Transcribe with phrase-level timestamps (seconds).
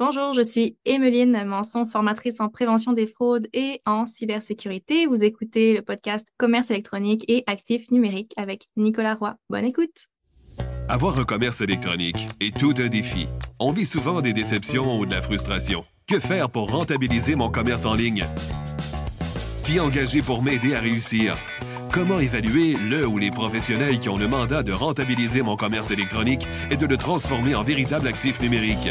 [0.00, 5.06] Bonjour, je suis Emeline Manson, formatrice en prévention des fraudes et en cybersécurité.
[5.06, 9.34] Vous écoutez le podcast Commerce électronique et actifs numériques avec Nicolas Roy.
[9.50, 10.06] Bonne écoute.
[10.88, 13.26] Avoir un commerce électronique est tout un défi.
[13.58, 15.84] On vit souvent des déceptions ou de la frustration.
[16.06, 18.24] Que faire pour rentabiliser mon commerce en ligne?
[19.64, 21.34] Qui engager pour m'aider à réussir?
[21.92, 26.46] Comment évaluer le ou les professionnels qui ont le mandat de rentabiliser mon commerce électronique
[26.70, 28.90] et de le transformer en véritable actif numérique?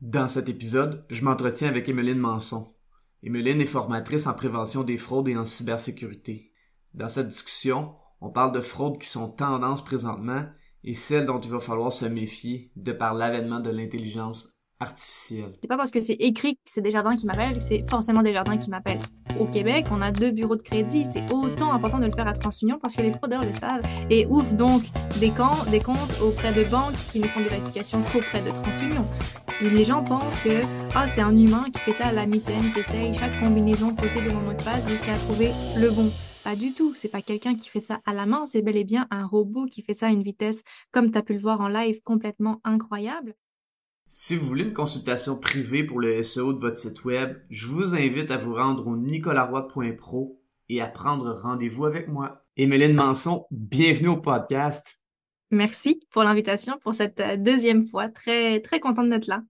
[0.00, 2.74] Dans cet épisode, je m'entretiens avec Emeline Manson.
[3.22, 6.52] Emeline est formatrice en prévention des fraudes et en cybersécurité.
[6.92, 10.44] Dans cette discussion, on parle de fraudes qui sont tendance présentement
[10.82, 15.56] et celles dont il va falloir se méfier de par l'avènement de l'intelligence artificielle.
[15.62, 18.68] C'est pas parce que c'est écrit que c'est Desjardins qui m'appelle, c'est forcément Desjardins qui
[18.68, 18.98] m'appelle.
[19.40, 21.04] Au Québec, on a deux bureaux de crédit.
[21.06, 24.26] C'est autant important de le faire à TransUnion parce que les fraudeurs le savent et
[24.26, 24.82] ouvrent donc
[25.20, 29.06] des, comptes, des comptes auprès de banques qui ne font des vérifications qu'auprès de TransUnion.
[29.62, 30.62] Les gens pensent que
[30.94, 34.26] ah, c'est un humain qui fait ça à la mitaine, qui essaye chaque combinaison possible
[34.26, 36.10] de mon mot de passe jusqu'à trouver le bon.
[36.42, 36.92] Pas du tout.
[36.94, 39.66] C'est pas quelqu'un qui fait ça à la main, c'est bel et bien un robot
[39.66, 42.60] qui fait ça à une vitesse, comme tu as pu le voir en live, complètement
[42.64, 43.34] incroyable.
[44.06, 47.94] Si vous voulez une consultation privée pour le SEO de votre site web, je vous
[47.94, 52.44] invite à vous rendre au nicolaroy.pro et à prendre rendez-vous avec moi.
[52.56, 54.98] Emeline Manson, bienvenue au podcast.
[55.54, 58.08] Merci pour l'invitation pour cette euh, deuxième fois.
[58.08, 59.42] Très, très contente d'être là.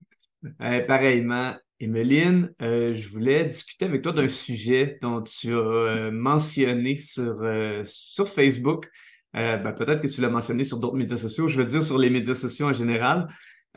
[0.60, 1.54] Euh, pareillement.
[1.80, 7.36] Emeline, euh, je voulais discuter avec toi d'un sujet dont tu as mentionné sur,
[7.84, 8.88] sur Facebook.
[9.34, 11.48] Ben, peut-être que tu l'as mentionné sur d'autres médias sociaux.
[11.48, 13.28] Je veux dire sur les médias sociaux en général.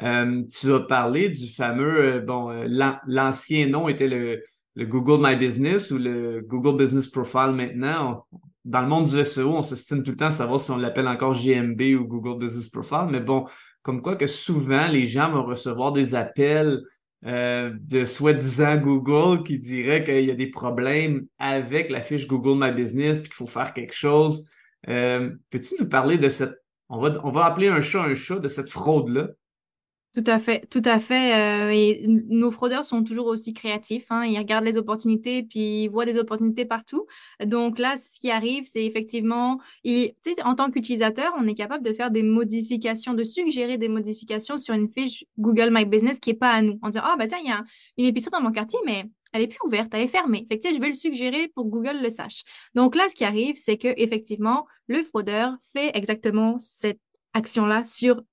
[0.03, 2.67] Euh, tu as parlé du fameux, euh, bon, euh,
[3.07, 4.43] l'ancien nom était le,
[4.77, 8.27] Google My Business ou le Google Business Profile maintenant.
[8.67, 11.07] Dans le monde du SEO, on s'estime tout le temps à savoir si on l'appelle
[11.07, 13.45] encore GMB ou Google Business Profile, mais bon,
[13.81, 16.81] comme quoi que souvent les gens vont recevoir des appels
[17.23, 22.71] de soi-disant Google qui diraient qu'il y a des problèmes avec la fiche Google My
[22.71, 24.49] Business puis qu'il faut faire quelque chose.
[24.85, 26.53] Peux-tu nous parler de cette,
[26.89, 29.29] on va, on va appeler un chat un chat, de cette fraude-là?
[30.17, 31.69] Tout à fait, tout à fait.
[31.69, 34.07] Euh, nos fraudeurs sont toujours aussi créatifs.
[34.09, 34.25] Hein.
[34.25, 37.05] ils regardent les opportunités, puis ils voient des opportunités partout.
[37.45, 39.59] Donc là, ce qui arrive, c'est effectivement,
[40.43, 44.73] en tant qu'utilisateur, on est capable de faire des modifications, de suggérer des modifications sur
[44.73, 46.79] une fiche Google My Business qui n'est pas à nous.
[46.81, 47.63] En disant, ah, bah tiens, il y a
[47.99, 49.03] une épicerie dans mon quartier, mais
[49.33, 50.47] elle est plus ouverte, elle est fermée.
[50.49, 52.41] Fait que, je vais le suggérer pour que Google le sache.
[52.73, 57.01] Donc là, ce qui arrive, c'est que effectivement, le fraudeur fait exactement cette
[57.35, 58.23] action-là sur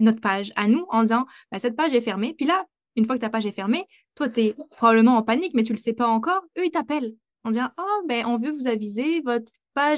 [0.00, 2.34] notre page à nous en disant bah, cette page est fermée.
[2.34, 2.66] Puis là,
[2.96, 5.72] une fois que ta page est fermée, toi, tu es probablement en panique, mais tu
[5.72, 6.42] ne le sais pas encore.
[6.58, 7.14] Eux, ils t'appellent
[7.44, 9.52] en disant Oh, ben, on veut vous aviser, votre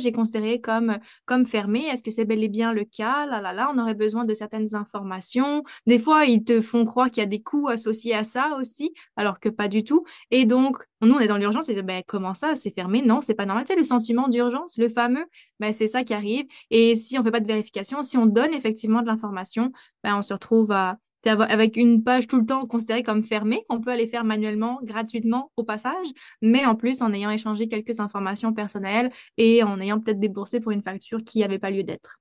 [0.06, 0.98] est considérée comme,
[1.46, 1.86] fermée.
[1.86, 3.26] Est-ce que c'est bel et bien le cas?
[3.26, 5.62] Là, là, là, on aurait besoin de certaines informations.
[5.86, 8.92] Des fois, ils te font croire qu'il y a des coûts associés à ça aussi,
[9.16, 10.04] alors que pas du tout.
[10.30, 12.56] Et donc, nous, on est dans l'urgence et ben, comment ça?
[12.56, 13.02] C'est fermé?
[13.02, 13.64] Non, c'est pas normal.
[13.66, 15.24] Sais, le sentiment d'urgence, le fameux,
[15.58, 16.46] ben, c'est ça qui arrive.
[16.70, 19.72] Et si on fait pas de vérification, si on donne effectivement de l'information,
[20.04, 23.80] ben, on se retrouve à avec une page tout le temps considérée comme fermée, qu'on
[23.80, 26.06] peut aller faire manuellement, gratuitement au passage,
[26.42, 30.72] mais en plus en ayant échangé quelques informations personnelles et en ayant peut-être déboursé pour
[30.72, 32.20] une facture qui n'avait pas lieu d'être.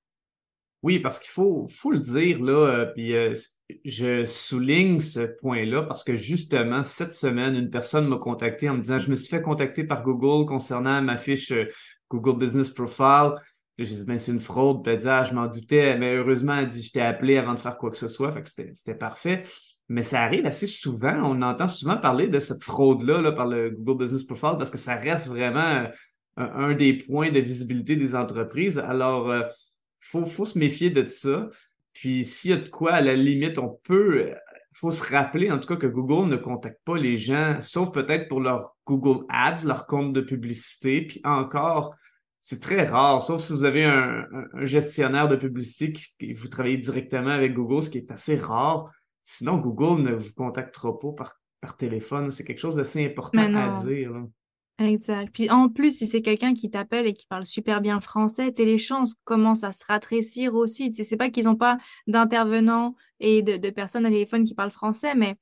[0.82, 3.34] Oui, parce qu'il faut, faut le dire, là, euh, puis euh,
[3.84, 8.82] je souligne ce point-là parce que justement, cette semaine, une personne m'a contacté en me
[8.82, 11.66] disant Je me suis fait contacter par Google concernant ma fiche euh,
[12.10, 13.34] Google Business Profile.
[13.84, 14.84] J'ai dit, ben, c'est une fraude.
[14.84, 15.98] Puis elle ah, je m'en doutais.
[15.98, 18.32] Mais heureusement, elle je t'ai appelé avant de faire quoi que ce soit.
[18.32, 19.44] Fait que c'était parfait.
[19.88, 21.16] Mais ça arrive assez souvent.
[21.24, 24.78] On entend souvent parler de cette fraude-là là, par le Google Business Profile parce que
[24.78, 25.88] ça reste vraiment euh,
[26.38, 28.78] un, des points de visibilité des entreprises.
[28.78, 29.48] Alors, il euh,
[30.00, 31.50] faut, faut se méfier de ça.
[31.94, 34.26] Puis, s'il y a de quoi, à la limite, on peut.
[34.28, 34.36] Il euh,
[34.74, 38.30] faut se rappeler, en tout cas, que Google ne contacte pas les gens, sauf peut-être
[38.30, 41.02] pour leur Google Ads, leur compte de publicité.
[41.02, 41.96] Puis encore,
[42.42, 44.26] c'est très rare, sauf si vous avez un,
[44.62, 48.92] gestionnaire de publicité qui, vous travaillez directement avec Google, ce qui est assez rare.
[49.24, 52.32] Sinon, Google ne vous contactera pas par, par téléphone.
[52.32, 54.12] C'est quelque chose d'assez important à dire.
[54.80, 55.30] Exact.
[55.34, 58.78] Puis en plus, si c'est quelqu'un qui t'appelle et qui parle super bien français, les
[58.78, 60.94] chances commencent à se ratrécir aussi.
[60.96, 61.78] C'est pas qu'ils n'ont pas
[62.08, 65.36] d'intervenants et de, de, personnes à téléphone qui parlent français, mais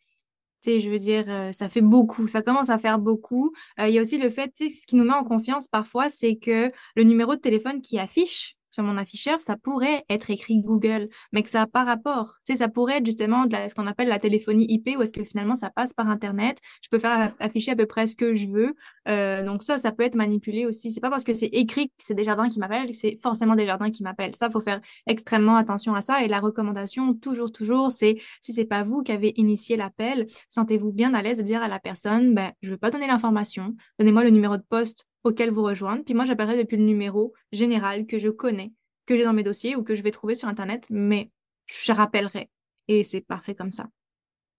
[0.67, 3.53] je veux dire, euh, ça fait beaucoup, ça commence à faire beaucoup.
[3.79, 6.35] Euh, il y a aussi le fait, ce qui nous met en confiance parfois, c'est
[6.35, 11.09] que le numéro de téléphone qui affiche sur mon afficheur, ça pourrait être écrit Google,
[11.31, 12.35] mais que ça n'a pas rapport.
[12.45, 15.11] Tu sais, ça pourrait être justement de ce qu'on appelle la téléphonie IP, où est-ce
[15.11, 16.59] que finalement ça passe par Internet.
[16.83, 18.75] Je peux faire afficher à peu près ce que je veux.
[19.07, 20.91] Euh, donc ça, ça peut être manipulé aussi.
[20.91, 24.03] C'est pas parce que c'est écrit que c'est Desjardins qui m'appellent, c'est forcément Desjardins qui
[24.03, 24.35] m'appellent.
[24.35, 26.23] Ça, faut faire extrêmement attention à ça.
[26.23, 30.91] Et la recommandation, toujours, toujours, c'est si c'est pas vous qui avez initié l'appel, sentez-vous
[30.91, 34.23] bien à l'aise de dire à la personne, ben, je veux pas donner l'information, donnez-moi
[34.23, 36.03] le numéro de poste auquel vous rejoindre.
[36.03, 38.71] Puis moi, j'appellerai depuis le numéro général que je connais,
[39.05, 41.31] que j'ai dans mes dossiers ou que je vais trouver sur Internet, mais
[41.65, 42.49] je rappellerai.
[42.87, 43.87] Et c'est parfait comme ça.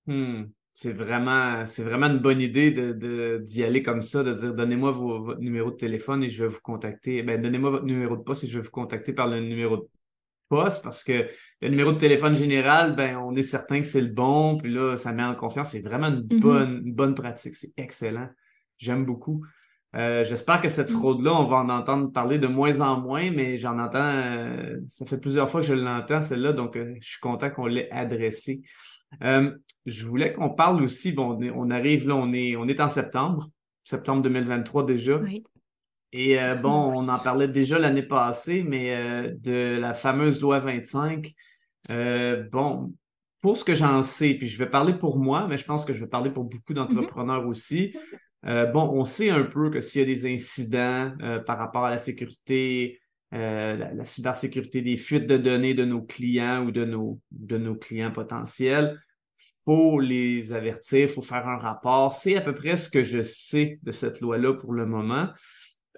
[0.07, 0.45] Hmm.
[0.75, 4.93] C'est vraiment, c'est vraiment une bonne idée de, d'y aller comme ça, de dire donnez-moi
[4.93, 7.23] votre numéro de téléphone et je vais vous contacter.
[7.25, 9.89] Ben, donnez-moi votre numéro de poste et je vais vous contacter par le numéro de
[10.49, 11.27] poste parce que
[11.61, 14.97] le numéro de téléphone général, ben, on est certain que c'est le bon, puis là,
[14.97, 15.73] ça met en confiance.
[15.73, 16.41] C'est vraiment une, mm-hmm.
[16.41, 17.57] bonne, une bonne pratique.
[17.57, 18.29] C'est excellent.
[18.79, 19.45] J'aime beaucoup.
[19.97, 20.95] Euh, j'espère que cette mm.
[20.95, 25.07] fraude-là, on va en entendre parler de moins en moins, mais j'en entends, euh, ça
[25.07, 28.63] fait plusieurs fois que je l'entends, celle-là, donc euh, je suis content qu'on l'ait adressée.
[29.21, 33.49] je voulais qu'on parle aussi, bon, on, arrive là, on est, on est en septembre,
[33.85, 35.21] septembre 2023 déjà.
[36.13, 41.33] Et bon, on en parlait déjà l'année passée, mais de la fameuse loi 25.
[42.51, 42.93] bon,
[43.41, 45.95] pour ce que j'en sais, puis je vais parler pour moi, mais je pense que
[45.95, 46.75] je vais parler pour beaucoup mm-hmm.
[46.75, 47.95] d'entrepreneurs aussi.
[48.47, 51.85] Euh, bon, on sait un peu que s'il y a des incidents euh, par rapport
[51.85, 53.01] à la sécurité,
[53.35, 59.01] euh, la, cybersécurité des fuites de données de nos clients ou de nos, clients potentiels,
[59.37, 62.13] il faut les avertir, il faut faire un rapport.
[62.13, 65.29] C'est à peu près ce que je sais de cette loi-là pour le moment.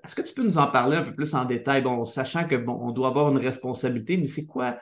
[0.02, 2.56] Est-ce que tu peux nous en parler un peu plus en détail, bon, sachant que
[2.66, 4.78] on doit avoir une responsabilité, mais c'est quoi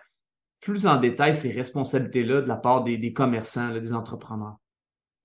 [0.60, 4.56] plus en détail ces responsabilités-là de la part des, commerçants, des entrepreneurs?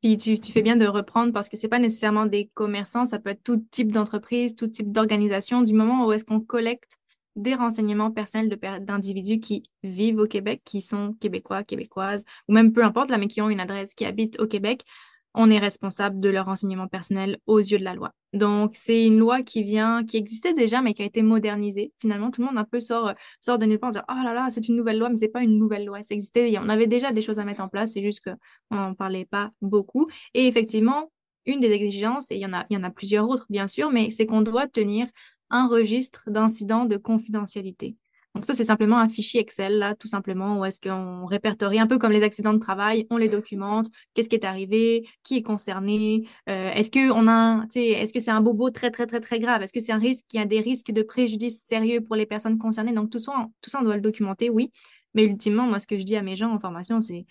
[0.03, 3.19] Puis tu, fais bien de reprendre parce que ce n'est pas nécessairement des commerçants, ça
[3.19, 6.97] peut être tout type d'entreprise, tout type d'organisation, du moment où est-ce qu'on collecte
[7.37, 8.49] des renseignements personnels
[8.81, 13.27] d'individus qui vivent au Québec, qui sont québécois, québécoises, ou même peu importe, là, mais
[13.27, 14.83] qui ont une adresse qui habite au Québec
[15.33, 18.11] on est responsable de leur renseignement personnel aux yeux de la loi.
[18.33, 21.91] Donc, c'est une loi qui vient, qui existait déjà, mais qui a été modernisée.
[21.99, 24.33] Finalement, tout le monde un peu sort, sort de nulle part en disant, oh là
[24.33, 26.01] là, c'est une nouvelle loi, mais c'est pas une nouvelle loi.
[26.03, 28.93] Ça existait, on avait déjà des choses à mettre en place, c'est juste qu'on n'en
[28.95, 30.07] parlait pas beaucoup.
[30.33, 31.11] Et effectivement,
[31.45, 33.67] une des exigences, et il y en a, il y en a plusieurs autres, bien
[33.67, 35.07] sûr, mais c'est qu'on doit tenir
[35.49, 37.95] un registre d'incidents de confidentialité.
[38.35, 41.85] Donc ça, c'est simplement un fichier Excel, là, tout simplement, où est-ce qu'on répertorie un
[41.85, 45.43] peu comme les accidents de travail, on les documente, qu'est-ce qui est arrivé, qui est
[45.43, 49.39] concerné, euh, est-ce que on a, est-ce que c'est un bobo très, très, très, très
[49.39, 52.15] grave, est-ce que c'est un risque, il y a des risques de préjudice sérieux pour
[52.15, 52.93] les personnes concernées?
[52.93, 54.71] Donc tout ça, tout ça, on doit le documenter, oui.
[55.13, 57.25] Mais ultimement, moi, ce que je dis à mes gens en formation, c'est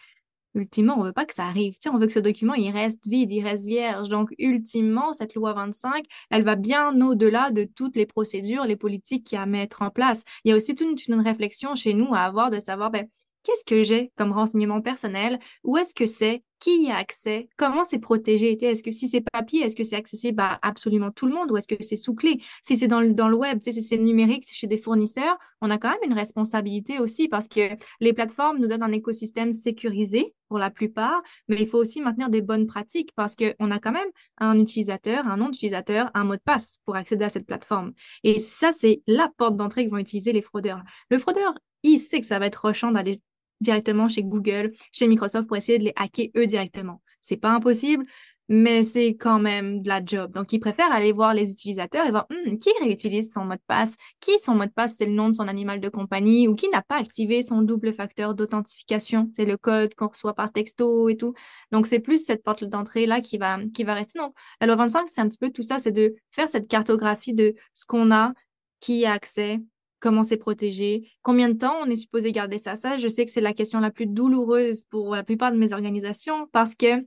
[0.54, 1.76] ultimement, on veut pas que ça arrive.
[1.80, 4.08] Tu on veut que ce document, il reste vide, il reste vierge.
[4.08, 9.24] Donc, ultimement, cette loi 25, elle va bien au-delà de toutes les procédures, les politiques
[9.24, 10.22] qu'il y a à mettre en place.
[10.44, 13.06] Il y a aussi toute une, réflexion chez nous à avoir de savoir, ben,
[13.42, 17.82] qu'est-ce que j'ai comme renseignement personnel, où est-ce que c'est, qui y a accès, comment
[17.82, 21.34] c'est protégé, est-ce que si c'est papier, est-ce que c'est accessible à absolument tout le
[21.34, 23.82] monde ou est-ce que c'est sous clé Si c'est dans le, dans le web, si
[23.82, 27.70] c'est numérique, c'est chez des fournisseurs, on a quand même une responsabilité aussi parce que
[27.98, 32.30] les plateformes nous donnent un écosystème sécurisé pour la plupart, mais il faut aussi maintenir
[32.30, 36.36] des bonnes pratiques parce qu'on a quand même un utilisateur, un nom d'utilisateur, un mot
[36.36, 37.92] de passe pour accéder à cette plateforme.
[38.22, 40.82] Et ça, c'est la porte d'entrée que vont utiliser les fraudeurs.
[41.10, 43.20] Le fraudeur, il sait que ça va être rochant d'aller
[43.62, 47.00] directement chez Google, chez Microsoft pour essayer de les hacker eux directement.
[47.20, 48.04] C'est pas impossible,
[48.48, 50.32] mais c'est quand même de la job.
[50.32, 53.60] Donc, ils préfèrent aller voir les utilisateurs et voir hmm, qui réutilise son mot de
[53.66, 56.48] passe, qui son mot de passe c'est le nom de son animal de compagnie?
[56.48, 59.30] Ou qui n'a pas activé son double facteur d'authentification?
[59.34, 61.34] C'est le code qu'on reçoit par texto et tout.
[61.70, 64.18] Donc, c'est plus cette porte d'entrée là qui va, qui va rester.
[64.18, 67.32] Donc, la loi 25, c'est un petit peu tout ça, c'est de faire cette cartographie
[67.32, 68.32] de ce qu'on a,
[68.80, 69.60] qui a accès,
[70.02, 72.76] comment c'est protégé, combien de temps on est supposé garder ça.
[72.76, 75.72] Ça, je sais que c'est la question la plus douloureuse pour la plupart de mes
[75.72, 77.06] organisations parce que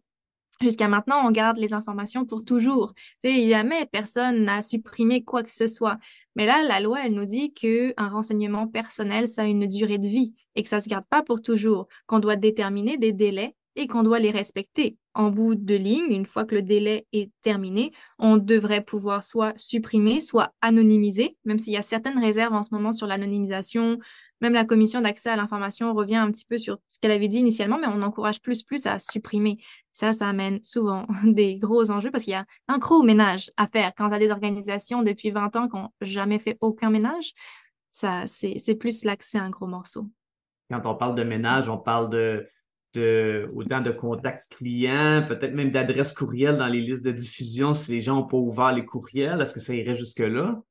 [0.62, 2.94] jusqu'à maintenant, on garde les informations pour toujours.
[3.24, 5.98] sais, jamais personne n'a supprimé quoi que ce soit.
[6.38, 10.08] Mais là, la loi, elle nous dit qu'un renseignement personnel, ça a une durée de
[10.08, 13.56] vie et que ça ne se garde pas pour toujours, qu'on doit déterminer des délais
[13.76, 14.98] et qu'on doit les respecter.
[15.16, 19.54] En bout de ligne, une fois que le délai est terminé, on devrait pouvoir soit
[19.56, 23.98] supprimer, soit anonymiser, même s'il y a certaines réserves en ce moment sur l'anonymisation.
[24.42, 27.40] Même la commission d'accès à l'information revient un petit peu sur ce qu'elle avait dit
[27.40, 29.58] initialement, mais on encourage plus plus à supprimer.
[29.94, 33.68] Ça, ça amène souvent des gros enjeux parce qu'il y a un gros ménage à
[33.68, 33.94] faire.
[33.96, 37.34] Quand tu des organisations depuis 20 ans qui n'ont jamais fait aucun ménage,
[37.92, 40.10] ça, c'est plus l'accès à un gros morceau.
[40.70, 42.46] Quand on parle de ménage, on parle de
[42.96, 47.92] de, autant de contacts clients, peut-être même d'adresses courriels dans les listes de diffusion si
[47.92, 49.42] les gens n'ont pas ouvert les courriels.
[49.42, 50.62] Est-ce que ça irait jusque-là?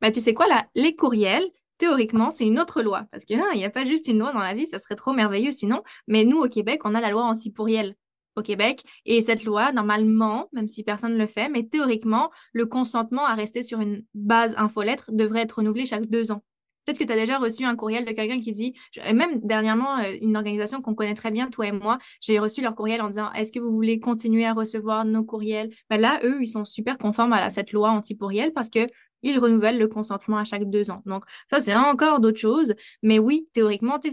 [0.00, 1.44] Ben, tu sais quoi, là, les courriels,
[1.78, 3.04] théoriquement, c'est une autre loi.
[3.10, 5.12] Parce qu'il hein, n'y a pas juste une loi dans la vie, ça serait trop
[5.12, 5.82] merveilleux sinon.
[6.06, 7.96] Mais nous, au Québec, on a la loi anti-pourriel
[8.36, 8.84] au Québec.
[9.04, 13.34] Et cette loi, normalement, même si personne ne le fait, mais théoriquement, le consentement à
[13.34, 16.42] rester sur une base infolettre devrait être renouvelé chaque deux ans.
[16.84, 18.74] Peut-être que tu as déjà reçu un courriel de quelqu'un qui dit,
[19.14, 22.74] même dernièrement, euh, une organisation qu'on connaît très bien, toi et moi, j'ai reçu leur
[22.74, 25.70] courriel en disant, est-ce que vous voulez continuer à recevoir nos courriels?
[25.88, 28.86] Ben Là, eux, ils sont super conformes à cette loi anti-pourriel parce que
[29.22, 31.02] ils renouvellent le consentement à chaque deux ans.
[31.06, 32.74] Donc, ça, c'est encore d'autres choses.
[33.02, 34.10] Mais oui, théoriquement, c'est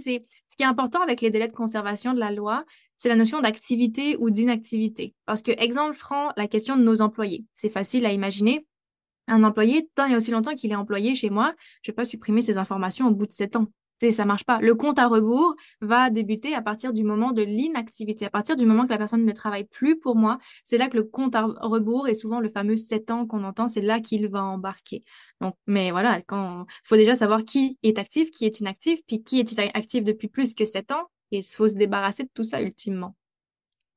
[0.48, 2.66] ce qui est important avec les délais de conservation de la loi,
[2.98, 5.14] c'est la notion d'activité ou d'inactivité.
[5.26, 7.46] Parce que, exemple franc, la question de nos employés.
[7.54, 8.66] C'est facile à imaginer.
[9.28, 12.06] Un employé, tant et aussi longtemps qu'il est employé chez moi, je ne vais pas
[12.06, 13.68] supprimer ses informations au bout de sept ans.
[14.02, 14.60] Ça ça marche pas.
[14.60, 18.66] Le compte à rebours va débuter à partir du moment de l'inactivité, à partir du
[18.66, 20.38] moment que la personne ne travaille plus pour moi.
[20.64, 23.68] C'est là que le compte à rebours est souvent le fameux 7 ans qu'on entend,
[23.68, 25.04] c'est là qu'il va embarquer.
[25.42, 29.40] Donc, mais voilà, quand faut déjà savoir qui est actif, qui est inactif, puis qui
[29.40, 32.62] est actif depuis plus que 7 ans, et il faut se débarrasser de tout ça
[32.62, 33.16] ultimement.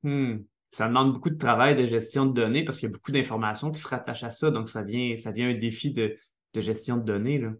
[0.03, 0.39] Hmm.
[0.71, 3.71] Ça demande beaucoup de travail de gestion de données parce qu'il y a beaucoup d'informations
[3.71, 4.51] qui se rattachent à ça.
[4.51, 6.17] Donc, ça vient, ça vient un défi de,
[6.53, 7.39] de gestion de données.
[7.39, 7.51] Là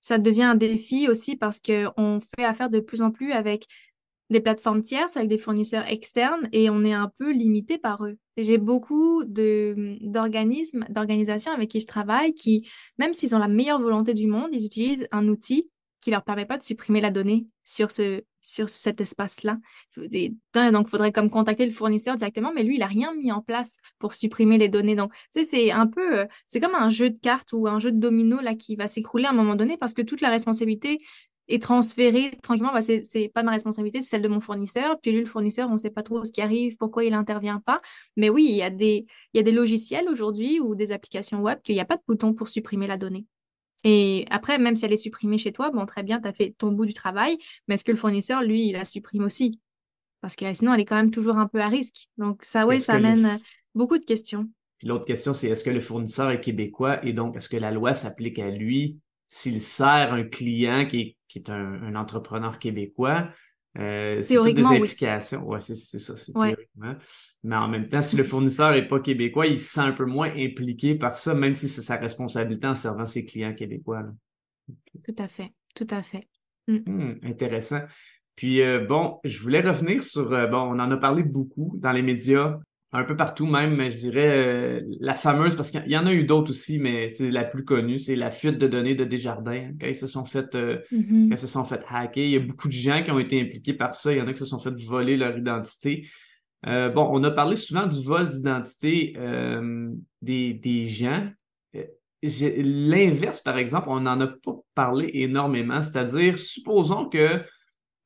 [0.00, 3.66] ça devient un défi aussi parce qu'on fait affaire de plus en plus avec
[4.30, 8.18] des plateformes tierces, avec des fournisseurs externes et on est un peu limité par eux.
[8.36, 12.68] J'ai beaucoup d'organismes, d'organisations avec qui je travaille qui,
[12.98, 16.46] même s'ils ont la meilleure volonté du monde, ils utilisent un outil qui leur permet
[16.46, 19.58] pas de supprimer la donnée sur, ce, sur cet espace-là.
[19.96, 23.42] Donc, il faudrait comme contacter le fournisseur directement, mais lui, il n'a rien mis en
[23.42, 24.94] place pour supprimer les données.
[24.94, 27.98] Donc, c'est un peu, euh, c'est comme un jeu de cartes ou un jeu de
[27.98, 30.98] domino là qui va s'écrouler à un moment donné parce que toute la responsabilité
[31.48, 32.72] est transférée tranquillement.
[32.72, 35.00] Bah, c'est, c'est pas ma responsabilité, c'est celle de mon fournisseur.
[35.00, 37.60] Puis lui, le fournisseur, on ne sait pas trop ce qui arrive, pourquoi il n'intervient
[37.60, 37.80] pas.
[38.16, 41.40] Mais oui, il y a des, il y a des logiciels aujourd'hui ou des applications
[41.40, 43.26] web qu'il n'y a pas de bouton pour supprimer la donnée.
[43.84, 46.54] Et après, même si elle est supprimée chez toi, bon, très bien, tu as fait
[46.58, 49.60] ton bout du travail, mais est-ce que le fournisseur, lui, il la supprime aussi?
[50.20, 52.08] Parce que sinon, elle est quand même toujours un peu à risque.
[52.16, 53.38] Donc, ça, oui, ça amène
[53.74, 54.48] beaucoup de questions.
[54.82, 57.04] L'autre question, c'est est-ce que le fournisseur est québécois?
[57.04, 61.50] Et donc est-ce que la loi s'applique à lui s'il sert un client qui est,
[61.50, 63.28] un, entrepreneur québécois?
[63.76, 65.42] Euh, c'est toutes des implications.
[65.46, 66.94] Oui, c'est ça, c'est théoriquement.
[67.44, 70.04] Mais en même temps, si le fournisseur n'est pas québécois, il se sent un peu
[70.04, 74.04] moins impliqué par ça, même si c'est sa responsabilité en servant ses clients québécois.
[75.04, 76.28] Tout à fait, tout à fait.
[76.66, 76.76] Mm.
[76.86, 77.80] Hmm, intéressant.
[78.34, 81.92] Puis euh, bon, je voulais revenir sur, euh, bon, on en a parlé beaucoup dans
[81.92, 82.58] les médias,
[82.92, 86.12] un peu partout même, mais je dirais euh, la fameuse, parce qu'il y en a
[86.12, 89.72] eu d'autres aussi, mais c'est la plus connue, c'est la fuite de données de Desjardins,
[89.78, 91.36] quand ils se sont fait, euh, mm-hmm.
[91.36, 92.24] se sont fait hacker.
[92.24, 94.12] Il y a beaucoup de gens qui ont été impliqués par ça.
[94.12, 96.08] Il y en a qui se sont fait voler leur identité.
[96.66, 99.14] Euh, bon, on a parlé souvent du vol d'identité
[100.22, 101.28] des, des gens.
[102.22, 107.42] L'inverse, par exemple, on n'en a pas parlé énormément, c'est-à-dire, supposons que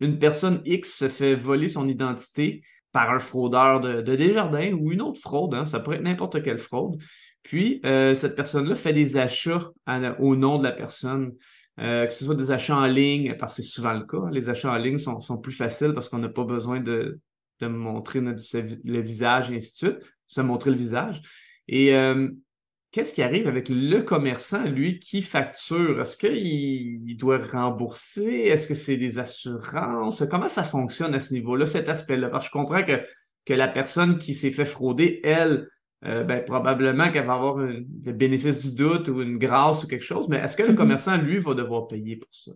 [0.01, 2.63] une personne X se fait voler son identité,
[2.93, 6.59] par un fraudeur de, Desjardins ou une autre fraude, hein, ça pourrait être n'importe quelle
[6.59, 7.01] fraude.
[7.43, 9.71] Puis, euh, cette personne-là fait des achats
[10.21, 11.33] au nom de la personne,
[11.81, 14.31] euh, que ce soit des achats en ligne, parce que c'est souvent le cas.
[14.31, 17.19] Les achats en ligne sont, plus faciles parce qu'on n'a pas besoin de,
[17.61, 21.23] montrer le visage et ainsi de suite, se montrer le visage.
[21.69, 22.29] Et euh,
[22.93, 26.01] qu'est-ce qui arrive avec le commerçant, lui, qui facture?
[26.01, 28.45] Est-ce qu'il doit rembourser?
[28.47, 30.23] Est-ce que c'est des assurances?
[30.31, 32.29] Comment ça fonctionne à ce niveau-là, cet aspect-là?
[32.29, 33.01] Parce que je comprends que,
[33.47, 35.69] que la personne qui s'est fait frauder, elle,
[36.05, 40.05] euh, ben, probablement qu'elle va avoir le bénéfice du doute ou une grâce ou quelque
[40.05, 40.77] chose, mais est-ce que le mm-hmm.
[40.77, 42.53] commerçant, lui, va devoir payer pour ça?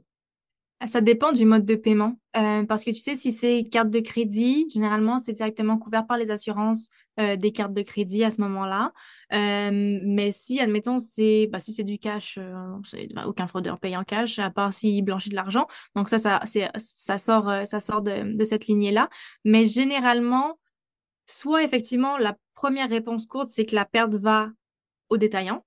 [0.86, 2.18] Ça dépend du mode de paiement.
[2.36, 6.18] Euh, parce que tu sais, si c'est carte de crédit, généralement, c'est directement couvert par
[6.18, 8.92] les assurances euh, des cartes de crédit à ce moment-là.
[9.32, 12.38] Euh, mais si, admettons, c'est bah, si c'est du cash,
[13.14, 15.66] bah, aucun fraudeur paye en cash, à part s'il blanchit de l'argent.
[15.94, 19.08] Donc ça, ça, sort, ça sort de, de cette lignée-là.
[19.44, 20.58] Mais généralement,
[21.26, 24.50] soit effectivement, la première réponse courte, c'est que la perte va
[25.08, 25.64] au détaillant.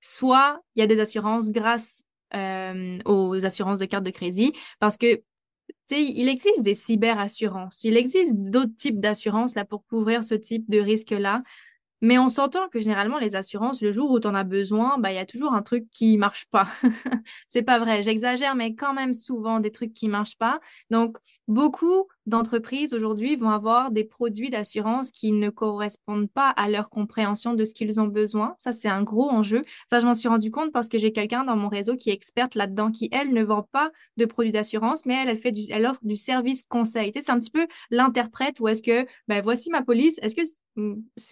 [0.00, 2.02] Soit il y a des assurances grâce
[2.34, 5.22] euh, aux assurances de carte de crédit parce que
[5.90, 10.80] il existe des cyberassurances, il existe d'autres types d'assurances là pour couvrir ce type de
[10.80, 11.44] risque-là.
[12.02, 15.12] Mais on s'entend que généralement, les assurances, le jour où tu en as besoin, bah,
[15.12, 16.68] il y a toujours un truc qui marche pas.
[17.48, 20.60] c'est pas vrai, j'exagère, mais quand même souvent des trucs qui marchent pas.
[20.90, 21.16] Donc,
[21.48, 27.54] beaucoup d'entreprises aujourd'hui vont avoir des produits d'assurance qui ne correspondent pas à leur compréhension
[27.54, 28.54] de ce qu'ils ont besoin.
[28.58, 29.62] Ça, c'est un gros enjeu.
[29.88, 32.14] Ça, je m'en suis rendu compte parce que j'ai quelqu'un dans mon réseau qui est
[32.14, 35.86] experte là-dedans, qui, elle, ne vend pas de produits d'assurance, mais elle, elle, fait elle
[35.86, 37.12] offre du service conseil.
[37.14, 40.42] c'est un petit peu l'interprète ou est-ce que, ben, voici ma police, est-ce que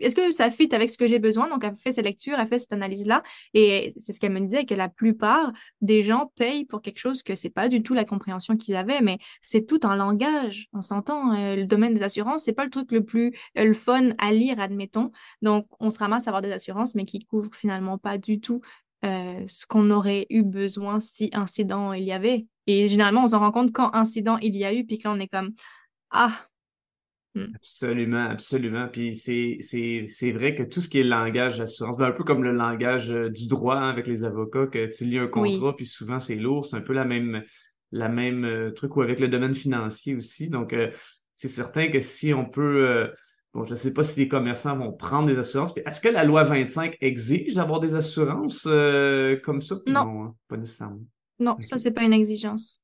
[0.01, 1.49] est-ce que ça fit avec ce que j'ai besoin?
[1.49, 3.23] Donc, elle fait ses lectures, elle fait cette analyse-là.
[3.53, 7.23] Et c'est ce qu'elle me disait, que la plupart des gens payent pour quelque chose
[7.23, 10.69] que c'est pas du tout la compréhension qu'ils avaient, mais c'est tout un langage.
[10.85, 14.11] S'entend, euh, le domaine des assurances, c'est pas le truc le plus euh, le fun
[14.19, 15.11] à lire, admettons.
[15.43, 18.61] Donc, on se ramasse à avoir des assurances, mais qui couvrent finalement pas du tout
[19.05, 22.47] euh, ce qu'on aurait eu besoin si incident il y avait.
[22.67, 25.15] Et généralement, on s'en rend compte quand incident il y a eu, puis que là,
[25.15, 25.53] on est comme,
[26.11, 26.47] ah,
[27.35, 27.47] Hmm.
[27.57, 28.89] Absolument, absolument.
[28.89, 32.53] Puis c'est vrai que tout ce qui est langage d'assurance, ben un peu comme le
[32.53, 36.37] langage du droit hein, avec les avocats, que tu lis un contrat, puis souvent c'est
[36.37, 37.43] lourd, c'est un peu la même,
[37.95, 40.51] la même euh, truc ou avec le domaine financier aussi.
[40.51, 40.91] Donc, euh,
[41.35, 43.11] c'est certain que si on peut.
[43.53, 45.73] bon, je ne sais pas si les commerçants vont prendre des assurances.
[45.77, 48.69] Est-ce que la loi 25 exige d'avoir des assurances
[49.43, 49.77] comme ça?
[49.87, 50.25] Non.
[50.25, 51.01] Hein, pas nécessairement.
[51.41, 52.79] Non, ça, c'est pas une exigence.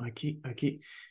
[0.00, 0.66] OK, OK.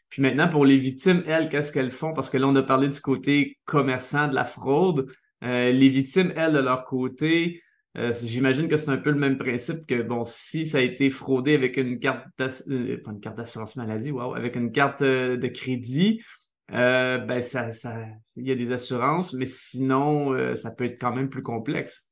[0.09, 2.13] Puis maintenant, pour les victimes, elles, qu'est-ce qu'elles font?
[2.13, 5.11] Parce que là, on a parlé du côté commerçant de la fraude.
[5.43, 7.62] Euh, les victimes, elles, de leur côté,
[7.97, 11.09] euh, j'imagine que c'est un peu le même principe que, bon, si ça a été
[11.09, 12.27] fraudé avec une carte,
[12.69, 16.21] euh, une carte d'assurance maladie, wow, avec une carte de crédit,
[16.69, 17.71] ben, ça,
[18.35, 22.09] il y a des assurances, mais sinon, ça peut être quand même plus complexe.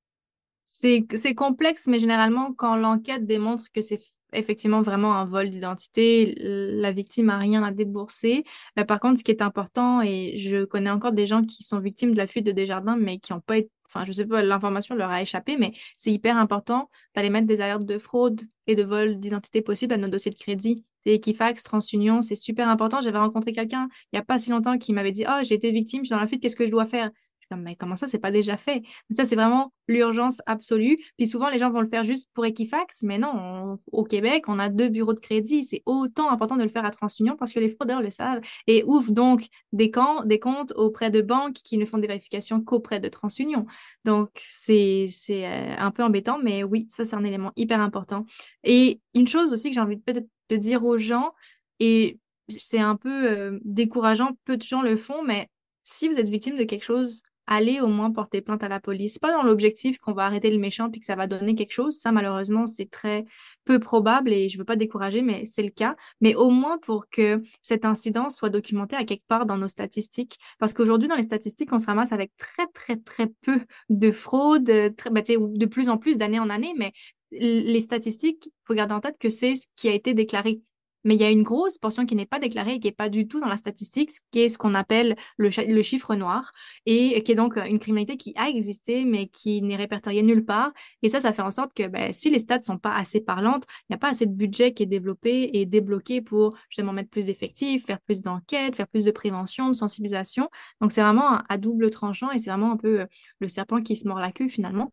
[0.64, 4.00] C'est complexe, mais généralement, quand l'enquête démontre que c'est
[4.34, 6.36] effectivement vraiment un vol d'identité.
[6.40, 8.44] La victime n'a rien à débourser.
[8.80, 11.80] Euh, par contre, ce qui est important, et je connais encore des gens qui sont
[11.80, 14.42] victimes de la fuite de Desjardins, mais qui n'ont pas été enfin, je sais pas,
[14.42, 18.76] l'information leur a échappé, mais c'est hyper important d'aller mettre des alertes de fraude et
[18.76, 20.86] de vol d'identité possible à nos dossiers de crédit.
[21.06, 23.02] C'est Equifax, TransUnion, c'est super important.
[23.02, 25.72] J'avais rencontré quelqu'un il n'y a pas si longtemps qui m'avait dit Oh, j'ai été
[25.72, 27.10] victime, je suis dans la fuite, qu'est-ce que je dois faire?
[27.58, 28.82] Mais comment ça, c'est pas déjà fait?
[29.12, 30.98] Ça, c'est vraiment l'urgence absolue.
[31.18, 34.60] Puis souvent, les gens vont le faire juste pour Equifax, mais non, au Québec, on
[34.60, 35.64] a deux bureaux de crédit.
[35.64, 38.84] C'est autant important de le faire à TransUnion parce que les fraudeurs le savent et
[38.86, 43.66] ouvrent donc des, comptes auprès de banques qui ne font des vérifications qu'auprès de TransUnion.
[44.06, 48.26] Donc, c'est euh, un peu embêtant, mais oui, ça, c'est un élément hyper important.
[48.64, 51.32] Et une chose aussi que j'ai envie peut-être de dire aux gens,
[51.80, 55.48] et c'est un peu euh, décourageant, peu de gens le font, mais
[55.84, 59.20] si vous êtes victime de quelque chose allez au moins porter plainte à la police.
[59.20, 61.98] Pas dans l'objectif qu'on va arrêter le méchant puis que ça va donner quelque chose.
[61.98, 63.26] Ça, malheureusement, c'est très
[63.66, 65.96] peu probable et je ne veux pas décourager, mais c'est le cas.
[66.22, 70.38] Mais au moins pour que cet incident soit documenté à quelque part dans nos statistiques.
[70.60, 74.72] Parce qu'aujourd'hui, dans les statistiques, on se ramasse avec très, très, très peu de fraude,
[74.96, 76.92] très, bah, de plus en plus d'année en année, mais
[77.32, 80.62] les statistiques, il faut garder en tête que c'est ce qui a été déclaré
[81.04, 83.10] mais il y a une grosse portion qui n'est pas déclarée et qui n'est pas
[83.10, 86.52] du tout dans la statistique, qui est ce qu'on appelle le, le, chiffre noir,
[86.86, 90.72] et qui est donc une criminalité qui a existé, mais qui n'est répertoriée nulle part.
[91.02, 93.22] Et ça, ça fait en sorte que ben, si les stats ne sont pas assez
[93.22, 96.94] parlantes, il n'y a pas assez de budget qui est développé et débloqué pour justement
[96.94, 100.50] mettre plus d'effectifs, faire plus d'enquêtes, faire plus de prévention, de sensibilisation.
[100.82, 103.06] Donc, c'est vraiment à double tranchant et c'est vraiment un peu
[103.40, 104.92] le serpent qui se mord la queue finalement.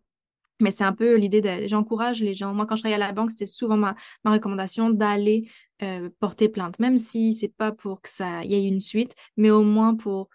[0.61, 2.53] Mais c'est un peu l'idée j'encourage les gens.
[2.53, 3.95] Moi, quand je travaillais à la banque, c'était souvent ma,
[4.25, 5.49] ma recommandation d'aller
[5.83, 9.51] euh, porter plainte, même si c'est pas pour que ça y ait une suite, mais
[9.51, 10.29] au moins pour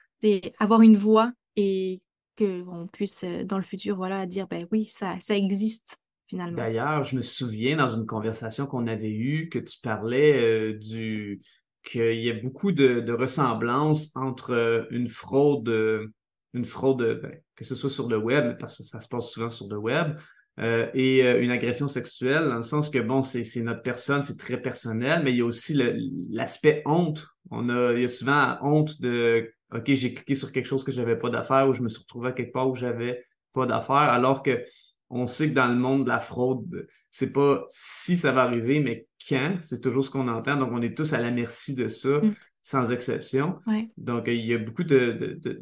[0.59, 2.01] avoir une voix et
[2.37, 6.57] qu'on puisse euh, dans le futur voilà dire ben oui ça ça existe finalement.
[6.57, 10.79] D'ailleurs, je me souviens dans une conversation qu'on avait eue que tu parlais euh,
[11.83, 15.69] qu'il y a beaucoup de, de ressemblances entre une fraude
[16.53, 19.49] une fraude ben, que ce soit sur le web parce que ça se passe souvent
[19.49, 20.15] sur le web
[20.59, 24.37] euh, et euh, une agression sexuelle, dans le sens que, bon, c'est notre personne, c'est
[24.37, 25.79] très personnel, mais il y a aussi
[26.29, 27.27] l'aspect honte.
[27.49, 30.91] On a, il y a souvent honte de, OK, j'ai cliqué sur quelque chose que
[30.91, 33.95] j'avais pas d'affaires ou je me suis retrouvé à quelque part où j'avais pas d'affaires,
[33.95, 34.63] alors que
[35.09, 38.79] on sait que dans le monde de la fraude, c'est pas si ça va arriver,
[38.79, 40.57] mais quand, c'est toujours ce qu'on entend.
[40.57, 42.35] Donc, on est tous à la merci de ça, mm.
[42.63, 43.59] sans exception.
[43.97, 45.61] Donc, il y a beaucoup de, de,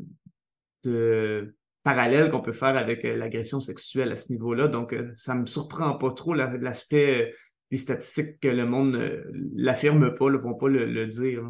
[0.84, 4.68] de parallèle qu'on peut faire avec euh, l'agression sexuelle à ce niveau-là.
[4.68, 7.36] Donc, euh, ça me surprend pas trop l'aspect euh,
[7.72, 9.24] des statistiques que le monde ne
[9.56, 11.50] l'affirme pas, ne vont pas le, dire.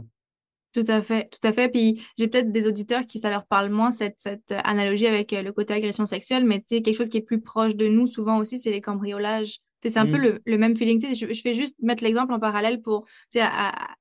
[0.73, 1.67] Tout à fait, tout à fait.
[1.67, 5.51] Puis j'ai peut-être des auditeurs qui ça leur parle moins cette, cette analogie avec le
[5.51, 8.71] côté agression sexuelle, mais quelque chose qui est plus proche de nous souvent aussi, c'est
[8.71, 9.57] les cambriolages.
[9.83, 10.39] C'est un peu mm.
[10.45, 11.01] le, même feeling.
[11.13, 13.95] Je, je, fais juste mettre l'exemple en parallèle pour à,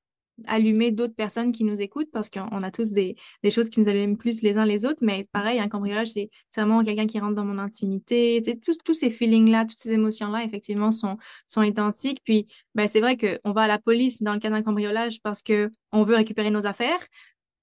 [0.46, 3.16] allumer d'autres personnes qui nous écoutent parce qu'on a tous des,
[3.50, 5.00] choses qui nous allument plus les uns les autres.
[5.02, 8.42] Mais pareil, un cambriolage, c'est vraiment quelqu'un qui rentre dans mon intimité.
[8.64, 12.20] Tous, tous ces feelings-là, toutes ces émotions-là, effectivement, sont, sont identiques.
[12.24, 15.42] Puis, ben, c'est vrai qu'on va à la police dans le cas d'un cambriolage parce
[15.42, 17.00] qu'on veut récupérer nos affaires.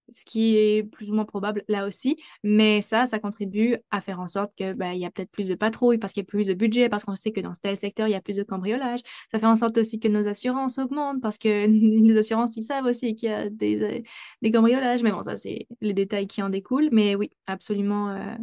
[0.10, 2.18] Ce qui est plus ou moins probable là aussi.
[2.44, 5.56] Mais ça, ça contribue à faire en sorte que ben, y a peut-être plus de
[5.56, 8.08] patrouilles parce qu'il y a plus de budget, parce qu'on sait que dans tel secteur,
[8.08, 9.00] il y a plus de cambriolage.
[9.32, 11.68] Ça fait en sorte aussi que nos assurances augmentent parce que
[12.08, 14.02] les assurances, ils savent aussi qu'il y a des, euh,
[14.42, 15.04] des cambriolages.
[15.04, 16.90] Mais bon, ça, c'est les détails qui en découlent.
[16.92, 18.36] Mais oui, absolument, euh,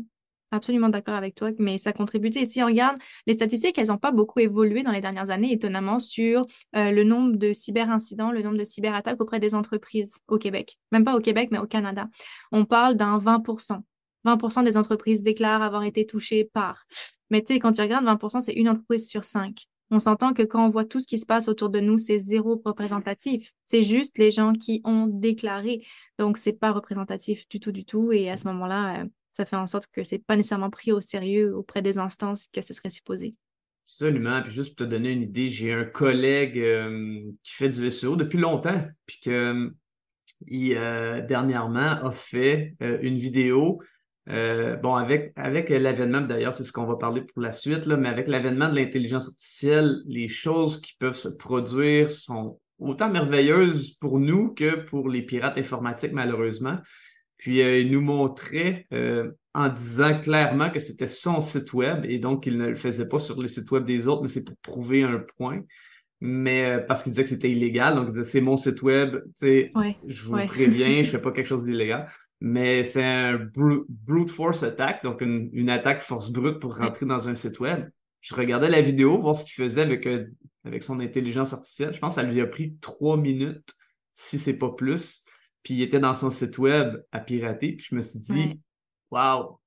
[0.54, 2.28] absolument d'accord avec toi, mais ça contribue.
[2.36, 5.52] Et si on regarde les statistiques, elles n'ont pas beaucoup évolué dans les dernières années,
[5.52, 10.38] étonnamment, sur euh, le nombre de cyberincidents, le nombre de cyberattaques auprès des entreprises au
[10.38, 10.78] Québec.
[10.92, 12.08] Même pas au Québec, mais au Canada.
[12.52, 13.80] On parle d'un 20%.
[14.24, 16.84] 20% des entreprises déclarent avoir été touchées par.
[17.30, 19.66] Mais tu sais, quand tu regardes, 20%, c'est une entreprise sur cinq.
[19.90, 22.18] On s'entend que quand on voit tout ce qui se passe autour de nous, c'est
[22.18, 23.52] zéro représentatif.
[23.64, 25.84] C'est juste les gens qui ont déclaré.
[26.18, 28.10] Donc, c'est pas représentatif du tout, du tout.
[28.10, 31.00] Et à ce moment-là, euh, ça fait en sorte que c'est pas nécessairement pris au
[31.00, 33.34] sérieux auprès des instances que ce serait supposé.
[33.82, 34.40] Absolument.
[34.42, 38.16] Puis juste pour te donner une idée, j'ai un collègue euh, qui fait du SEO
[38.16, 39.70] depuis longtemps, puis que
[40.46, 43.82] il, euh, dernièrement a fait euh, une vidéo.
[44.26, 48.08] bon, avec, avec l'avènement, d'ailleurs, c'est ce qu'on va parler pour la suite, là, mais
[48.08, 54.20] avec l'avènement de l'intelligence artificielle, les choses qui peuvent se produire sont autant merveilleuses pour
[54.20, 56.78] nous que pour les pirates informatiques, malheureusement.
[57.44, 62.16] Puis euh, il nous montrait euh, en disant clairement que c'était son site web et
[62.16, 64.56] donc il ne le faisait pas sur les sites web des autres, mais c'est pour
[64.62, 65.60] prouver un point.
[66.22, 69.16] Mais euh, parce qu'il disait que c'était illégal, donc il disait c'est mon site web,
[69.16, 69.70] tu sais,
[70.06, 72.10] je vous préviens, je fais pas quelque chose d'illégal.
[72.40, 77.34] Mais c'est un brute force attack, donc une, attaque force brute pour rentrer dans un
[77.34, 77.90] site web.
[78.22, 80.08] Je regardais la vidéo, voir ce qu'il faisait avec,
[80.64, 81.92] avec son intelligence artificielle.
[81.92, 83.74] Je pense que ça lui a pris trois minutes,
[84.14, 85.23] si c'est pas plus
[85.64, 88.60] puis il était dans son site web à pirater, puis je me suis dit,
[89.10, 89.58] wow,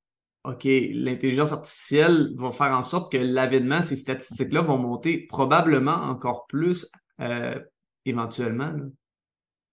[0.45, 6.45] OK, l'intelligence artificielle va faire en sorte que l'avènement, ces statistiques-là vont monter probablement encore
[6.47, 7.59] plus euh,
[8.05, 8.73] éventuellement.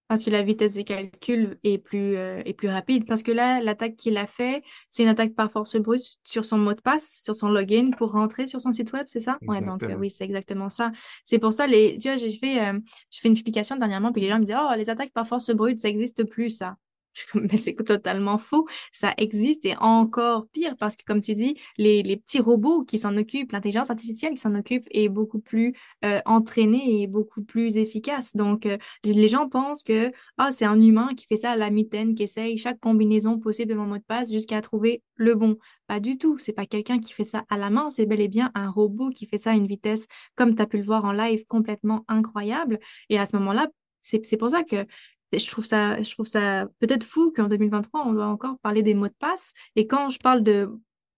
[0.09, 3.07] Parce que la vitesse de calcul est plus, euh, est plus rapide.
[3.07, 6.59] Parce que là, l'attaque qu'il a fait, c'est une attaque par force brute sur son
[6.59, 9.39] mot de passe, sur son login pour rentrer sur son site web, c'est ça?
[9.47, 10.93] Oui, donc euh, oui, c'est exactement ça.
[11.25, 12.79] C'est pour ça, les, tu vois, j'ai fait, euh,
[13.11, 15.81] fait une publication dernièrement, puis les gens me disaient, oh, les attaques par force brute,
[15.81, 16.77] ça n'existe plus, ça.
[17.35, 18.67] mais c'est totalement faux.
[18.93, 23.17] Ça existe et encore pire parce que, comme tu dis, les, petits robots qui s'en
[23.17, 25.75] occupent, l'intelligence artificielle qui s'en occupe est beaucoup plus
[26.05, 28.35] euh, entraînée et beaucoup plus efficace.
[28.37, 31.71] Donc, euh, les gens pensent que ah, c'est un humain qui fait ça à la
[31.71, 35.57] mitaine, qui essaye chaque combinaison possible de mon mot de passe jusqu'à trouver le bon.
[35.87, 36.39] Pas du tout.
[36.39, 39.11] C'est pas quelqu'un qui fait ça à la main, c'est bel et bien un robot
[39.11, 42.05] qui fait ça à une vitesse, comme tu as pu le voir en live, complètement
[42.09, 42.79] incroyable.
[43.11, 43.69] Et à ce moment-là,
[44.01, 44.87] c'est pour ça que
[45.33, 48.95] je trouve ça, je trouve ça peut-être fou qu'en 2023, on doit encore parler des
[48.95, 49.53] mots de passe.
[49.77, 50.71] Et quand je parle de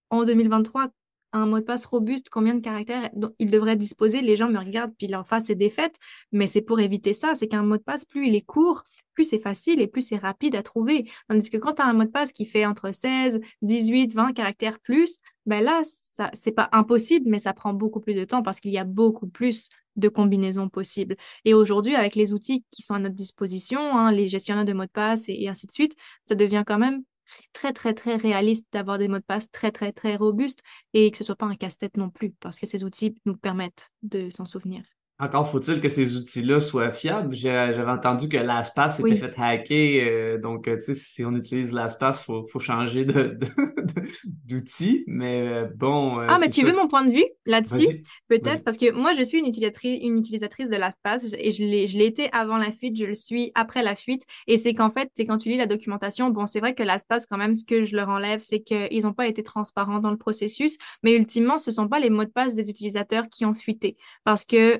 [0.09, 0.89] en 2023,
[1.33, 4.93] un mot de passe robuste, combien de caractères il devrait disposer, les gens me regardent
[4.97, 5.95] puis leur face est défaite,
[6.31, 7.35] mais c'est pour éviter ça.
[7.35, 10.17] C'est qu'un mot de passe, plus il est court, plus c'est facile et plus c'est
[10.17, 11.09] rapide à trouver.
[11.27, 14.33] Tandis que quand tu as un mot de passe qui fait entre 16, 18, 20
[14.33, 18.43] caractères plus, ben là, ça c'est pas impossible, mais ça prend beaucoup plus de temps
[18.43, 21.15] parce qu'il y a beaucoup plus de combinaisons possibles.
[21.45, 24.85] Et aujourd'hui, avec les outils qui sont à notre disposition, hein, les gestionnaires de mots
[24.85, 27.03] de passe et, ainsi de suite, ça devient quand même
[27.51, 30.61] très, très, très réaliste d'avoir des mots de passe très, très, très robustes
[30.93, 33.89] et que ce soit pas un casse-tête non plus, parce que ces outils nous permettent
[34.03, 34.83] de s'en souvenir.
[35.19, 37.33] Encore faut-il que ces outils-là soient fiables.
[37.33, 40.07] J'avais entendu que LastPass était fait hacker.
[40.07, 43.03] Euh, donc, tu sais, si on utilise LastPass, il faut, faut, changer
[44.25, 45.03] d'outil.
[45.07, 46.19] mais euh, bon.
[46.19, 48.03] Euh, ah, mais tu veux mon point de vue là-dessus?
[48.27, 52.05] Peut-être parce que moi, je suis une utilisatrice, une utilisatrice de LastPass et je l'ai
[52.05, 54.21] été avant la fuite, je le suis après la fuite.
[54.45, 57.37] Et c'est qu'en fait, quand tu lis la documentation, bon, c'est vrai que LastPass, quand
[57.37, 60.77] même, ce que je leur enlève, c'est qu'ils n'ont pas été transparents dans le processus.
[61.01, 63.97] Mais ultimement, ce ne sont pas les mots de passe des utilisateurs qui ont fuité.
[64.23, 64.79] Parce que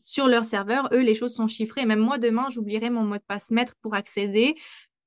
[0.00, 1.86] sur leur serveur, eux, les choses sont chiffrées.
[1.86, 4.54] Même moi, demain, j'oublierai mon mot de passe maître pour accéder.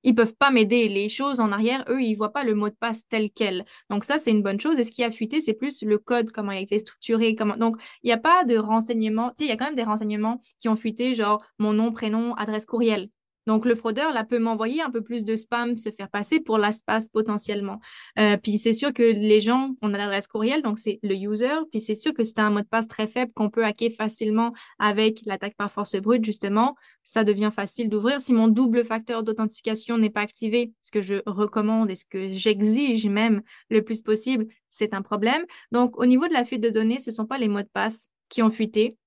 [0.03, 0.87] Ils peuvent pas m'aider.
[0.87, 3.65] Les choses en arrière, eux, ils voient pas le mot de passe tel quel.
[3.89, 4.79] Donc ça, c'est une bonne chose.
[4.79, 7.33] Et ce qui a fuité, c'est plus le code, comment il a été structuré.
[7.33, 9.33] Donc, il n'y a pas de renseignements.
[9.37, 12.33] Tu il y a quand même des renseignements qui ont fuité, genre mon nom, prénom,
[12.35, 13.09] adresse courriel.
[13.47, 16.57] Donc, le fraudeur, là, peut m'envoyer un peu plus de spam, se faire passer pour
[16.57, 17.79] l'espace potentiellement.
[18.19, 21.55] Euh, puis, c'est sûr que les gens, on a l'adresse courriel, donc c'est le user.
[21.71, 24.53] Puis, c'est sûr que c'est un mot de passe très faible qu'on peut hacker facilement
[24.77, 26.75] avec l'attaque par force brute, justement.
[27.03, 28.21] Ça devient facile d'ouvrir.
[28.21, 32.27] Si mon double facteur d'authentification n'est pas activé, ce que je recommande et ce que
[32.27, 35.43] j'exige même le plus possible, c'est un problème.
[35.71, 37.69] Donc, au niveau de la fuite de données, ce ne sont pas les mots de
[37.73, 38.98] passe qui ont fuité,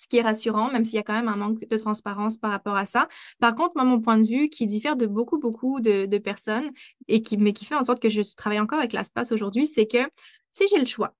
[0.00, 2.50] ce qui est rassurant, même s'il y a quand même un manque de transparence par
[2.50, 3.06] rapport à ça.
[3.38, 6.70] Par contre, moi, mon point de vue, qui diffère de beaucoup, beaucoup de, personnes,
[7.06, 9.86] et qui, mais qui fait en sorte que je travaille encore avec l'espace aujourd'hui, c'est
[9.86, 9.98] que
[10.52, 11.14] si j'ai le choix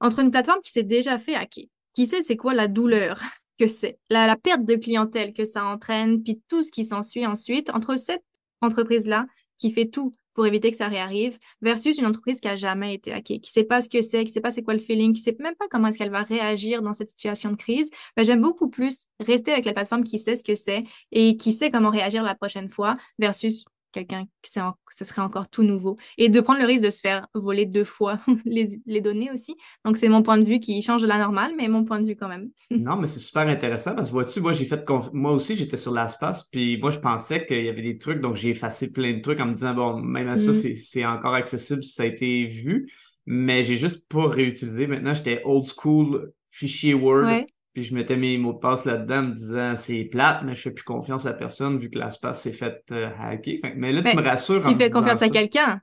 [0.00, 3.20] entre une plateforme qui s'est déjà fait hacker, qui sait c'est quoi la douleur
[3.58, 7.26] que c'est, la, la, perte de clientèle que ça entraîne, puis tout ce qui s'ensuit
[7.26, 8.24] ensuite, entre cette
[8.60, 9.26] entreprise-là
[9.60, 13.12] qui fait tout pour éviter que ça réarrive, versus une entreprise qui a jamais été
[13.12, 15.20] hackée, qui sait pas ce que c'est, qui sait pas c'est quoi le feeling, qui
[15.20, 18.40] sait même pas comment est-ce qu'elle va réagir dans cette situation de crise, ben, j'aime
[18.40, 21.90] beaucoup plus rester avec la plateforme qui sait ce que c'est et qui sait comment
[21.90, 25.96] réagir la prochaine fois versus quelqu'un qui ce serait encore tout nouveau.
[26.18, 29.54] Et de prendre le risque de se faire voler deux fois les, les données aussi.
[29.84, 32.06] Donc, c'est mon point de vue qui change de la normale, mais mon point de
[32.06, 32.50] vue quand même.
[32.70, 35.92] non, mais c'est super intéressant parce que vois-tu, moi, j'ai fait, moi aussi, j'étais sur
[35.92, 39.20] l'espace, puis moi, je pensais qu'il y avait des trucs, donc j'ai effacé plein de
[39.20, 40.74] trucs en me disant, bon, même à ça, mm.
[40.76, 42.90] c'est encore accessible si ça a été vu,
[43.26, 44.86] mais j'ai juste pas réutilisé.
[44.86, 47.44] Maintenant, j'étais old school fichier Word.
[47.72, 50.70] Puis je mettais mes mots de passe là-dedans me disant c'est plate, mais je fais
[50.72, 53.58] plus confiance à personne vu que l'espace s'est fait euh, hacker.
[53.76, 54.60] mais là, tu me rassures.
[54.60, 55.80] Tu fais confiance à quelqu'un.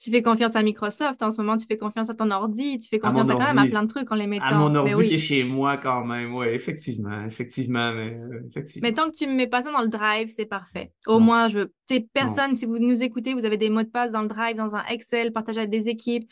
[0.00, 1.22] Tu fais confiance à Microsoft.
[1.22, 2.78] En ce moment, tu fais confiance à ton ordi.
[2.78, 4.44] Tu fais confiance à, quand même à plein de trucs en les mettant.
[4.44, 6.34] À mon ordi qui est chez moi quand même.
[6.34, 7.24] Oui, effectivement.
[7.24, 7.92] Effectivement.
[7.92, 8.88] Mais, euh, effectivement.
[8.88, 10.92] mais tant que tu me mets pas ça dans le drive, c'est parfait.
[11.06, 11.72] Au moins, je veux.
[11.88, 14.28] Tu sais, personne, si vous nous écoutez, vous avez des mots de passe dans le
[14.28, 16.28] drive, dans un Excel, partagé avec des équipes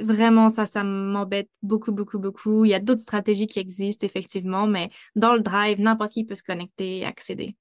[0.00, 2.64] vraiment, ça, ça m'embête beaucoup, beaucoup, beaucoup.
[2.64, 6.34] Il y a d'autres stratégies qui existent, effectivement, mais dans le drive, n'importe qui peut
[6.34, 7.56] se connecter et accéder.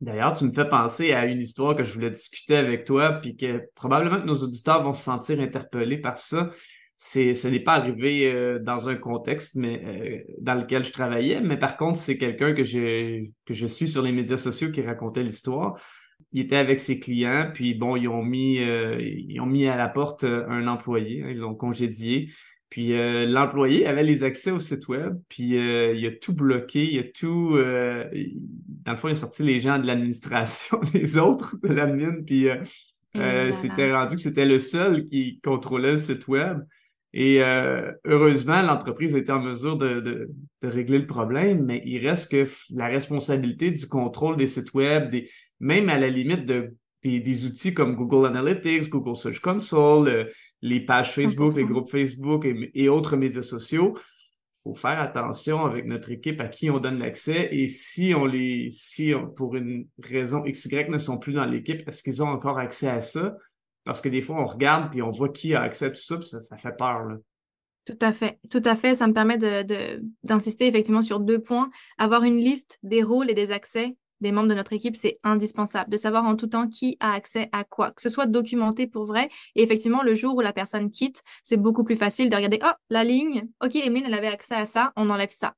[0.00, 3.36] D'ailleurs, tu me fais penser à une histoire que je voulais discuter avec toi, puis
[3.36, 6.50] que probablement que nos auditeurs vont se sentir interpellés par ça.
[6.96, 11.40] C'est, ce n'est pas arrivé euh, dans un contexte mais, euh, dans lequel je travaillais,
[11.40, 15.22] mais par contre, c'est quelqu'un que que je suis sur les médias sociaux qui racontait
[15.22, 15.78] l'histoire
[16.32, 19.76] il était avec ses clients, puis bon, ils ont mis, euh, ils ont mis à
[19.76, 22.30] la porte euh, un employé, hein, ils l'ont congédié.
[22.68, 26.98] Puis euh, l'employé avait les accès au site web, puis il a tout bloqué, il
[26.98, 27.56] a tout.
[27.56, 32.46] dans le fond, il a sorti les gens de l'administration, les autres de l'admin, puis
[33.54, 36.58] c'était rendu que c'était le seul qui contrôlait le site web.
[37.14, 37.40] Et
[38.04, 42.46] heureusement, l'entreprise a été en mesure de, de, régler le problème, mais il reste que
[42.74, 45.26] la responsabilité du contrôle des sites web, des,
[45.60, 50.24] même à la limite de, des, outils comme Google Analytics, Google Search Console, euh,
[50.62, 53.94] les pages Facebook, les groupes Facebook et, autres médias sociaux.
[53.96, 58.26] Il faut faire attention avec notre équipe à qui on donne l'accès et si on
[58.26, 62.58] les, si pour une raison XY ne sont plus dans l'équipe, est-ce qu'ils ont encore
[62.58, 63.36] accès à ça?
[63.84, 66.18] Parce que des fois, on regarde puis on voit qui a accès à tout ça,
[66.18, 67.06] puis ça, fait peur.
[67.86, 68.94] Tout à fait, tout à fait.
[68.94, 71.70] Ça me permet d'insister de, effectivement sur deux points.
[71.96, 75.90] Avoir une liste des rôles et des accès des membres de notre équipe, c'est indispensable
[75.90, 79.06] de savoir en tout temps qui a accès à quoi, que ce soit documenté pour
[79.06, 79.28] vrai.
[79.54, 82.72] Et effectivement, le jour où la personne quitte, c'est beaucoup plus facile de regarder, oh,
[82.90, 85.54] la ligne, ok, Emeline, elle avait accès à ça, on enlève ça.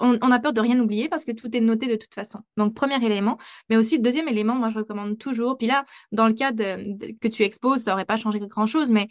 [0.00, 2.40] On, a peur de rien oublier parce que tout est noté de toute façon.
[2.56, 3.38] Donc, premier élément.
[3.70, 5.56] Mais aussi, deuxième élément, moi, je recommande toujours.
[5.56, 9.08] Puis là, dans le cas que tu exposes, ça n'aurait pas changé grand-chose, mais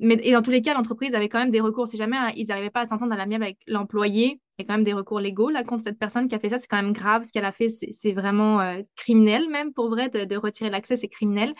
[0.00, 1.88] mais et dans tous les cas, l'entreprise avait quand même des recours.
[1.88, 4.64] Si jamais hein, ils n'arrivaient pas à s'entendre à la mienne avec l'employé, il y
[4.64, 6.58] a quand même des recours légaux là contre cette personne qui a fait ça.
[6.58, 7.68] C'est quand même grave ce qu'elle a fait.
[7.68, 10.96] C'est vraiment euh, criminel même pour vrai de, retirer l'accès.
[10.96, 11.52] C'est criminel.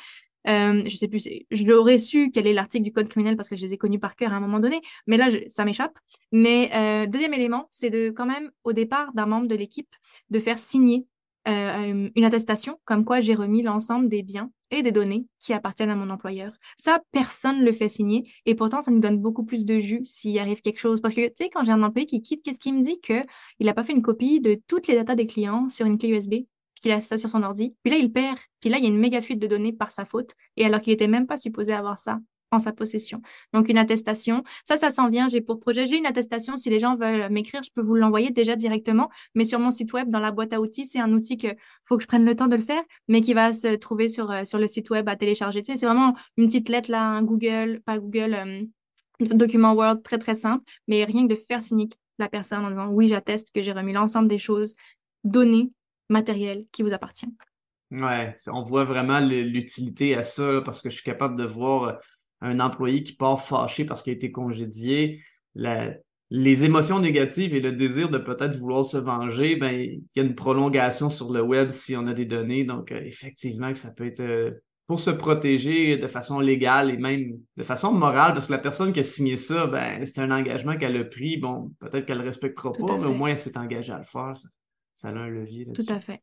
[0.48, 3.56] Euh, je sais plus, je l'aurais su quel est l'article du code criminel parce que
[3.56, 5.98] je les ai connus par cœur à un moment donné, mais là, ça m'échappe.
[6.32, 9.90] Mais euh, deuxième élément, c'est de quand même, au départ d'un membre de l'équipe,
[10.30, 11.06] de faire signer
[11.48, 15.90] euh, une attestation comme quoi j'ai remis l'ensemble des biens et des données qui appartiennent
[15.90, 16.52] à mon employeur.
[16.78, 20.02] Ça, personne ne le fait signer et pourtant, ça nous donne beaucoup plus de jus
[20.04, 21.00] s'il arrive quelque chose.
[21.00, 23.00] Parce que, tu sais, quand j'ai un employé qui quitte, qu'est-ce qu'il me dit?
[23.00, 23.24] Qu'il
[23.60, 26.34] n'a pas fait une copie de toutes les datas des clients sur une clé USB,
[26.80, 27.74] qu'il a ça sur son ordi.
[27.82, 28.38] Puis là, il perd.
[28.60, 30.32] Puis là, il y a une méga fuite de données par sa faute.
[30.56, 32.18] Et alors qu'il n'était même pas supposé avoir ça
[32.50, 33.18] en sa possession.
[33.52, 34.42] Donc, une attestation.
[34.64, 35.28] Ça, ça s'en vient.
[35.28, 36.56] J'ai pour projet, j'ai une attestation.
[36.56, 39.10] Si les gens veulent m'écrire, je peux vous l'envoyer déjà directement.
[39.34, 41.48] Mais sur mon site web, dans la boîte à outils, c'est un outil que
[41.84, 44.30] faut que je prenne le temps de le faire, mais qui va se trouver sur,
[44.30, 45.62] euh, sur le site web à télécharger.
[45.64, 48.62] C'est vraiment une petite lettre là, un Google, pas Google, euh,
[49.20, 52.88] document Word très, très simple, mais rien que de faire signer la personne en disant
[52.88, 54.74] oui, j'atteste que j'ai remis l'ensemble des choses,
[55.24, 55.70] données,
[56.08, 57.28] matérielles qui vous appartient.
[57.90, 61.92] Ouais, on voit vraiment l'utilité à ça parce que je suis capable de voir euh,
[62.40, 65.20] un employé qui part fâché parce qu'il a été congédié,
[66.30, 70.22] les émotions négatives et le désir de peut-être vouloir se venger, ben, il y a
[70.22, 72.64] une prolongation sur le web si on a des données.
[72.64, 74.50] Donc, euh, effectivement, que ça peut être euh,
[74.86, 78.92] pour se protéger de façon légale et même de façon morale, parce que la personne
[78.92, 81.38] qui a signé ça, ben, c'est un engagement qu'elle a pris.
[81.38, 84.04] Bon, peut-être qu'elle ne le respectera pas, mais au moins elle s'est engagée à le
[84.04, 84.34] faire.
[84.94, 85.66] Ça, a un levier.
[85.74, 86.22] Tout à fait.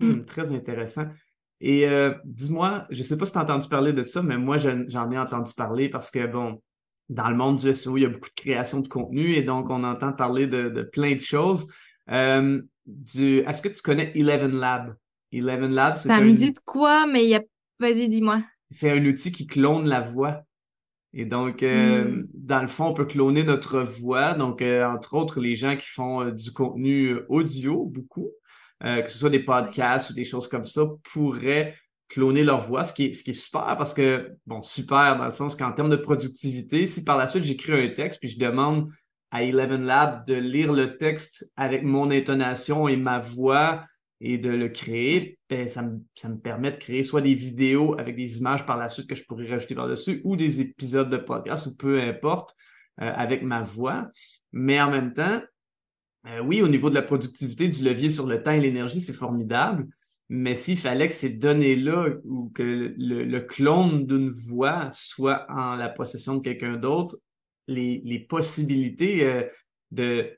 [0.00, 1.06] Hum, très intéressant.
[1.64, 4.36] Et euh, dis-moi, je ne sais pas si tu as entendu parler de ça, mais
[4.36, 6.60] moi, j'en ai entendu parler parce que, bon,
[7.08, 9.70] dans le monde du SEO, il y a beaucoup de création de contenu et donc
[9.70, 11.72] on entend parler de, plein de choses.
[12.10, 12.60] Euh,
[13.14, 14.96] est-ce que tu connais Eleven Lab?
[15.30, 17.42] Eleven Lab, c'est Ça me dit de quoi, mais y a...
[17.78, 18.42] Vas-y, dis-moi.
[18.72, 20.42] C'est un outil qui clone la voix.
[21.12, 22.26] Et donc, euh, hmm.
[22.34, 24.34] dans le fond, on peut cloner notre voix.
[24.34, 28.30] Donc, entre autres, les gens qui font du contenu audio, beaucoup,
[28.84, 31.74] euh, que ce soit des podcasts ou des choses comme ça, pourraient
[32.08, 35.24] cloner leur voix, ce qui est, ce qui est super parce que, bon, super dans
[35.24, 38.38] le sens qu'en termes de productivité, si par la suite j'écris un texte puis je
[38.38, 38.90] demande
[39.30, 43.86] à Eleven Lab de lire le texte avec mon intonation et ma voix
[44.20, 47.98] et de le créer, ben, ça, me, ça me permet de créer soit des vidéos
[47.98, 51.16] avec des images par la suite que je pourrais rajouter par-dessus ou des épisodes de
[51.16, 52.54] podcast ou peu importe
[53.00, 54.08] euh, avec ma voix.
[54.52, 55.40] Mais en même temps,
[56.26, 59.12] euh, oui, au niveau de la productivité du levier sur le temps et l'énergie, c'est
[59.12, 59.88] formidable.
[60.28, 65.88] Mais s'il fallait que ces données-là ou que le, clone d'une voix soit en la
[65.88, 67.18] possession de quelqu'un d'autre,
[67.66, 69.42] les, possibilités euh,
[69.90, 70.30] de.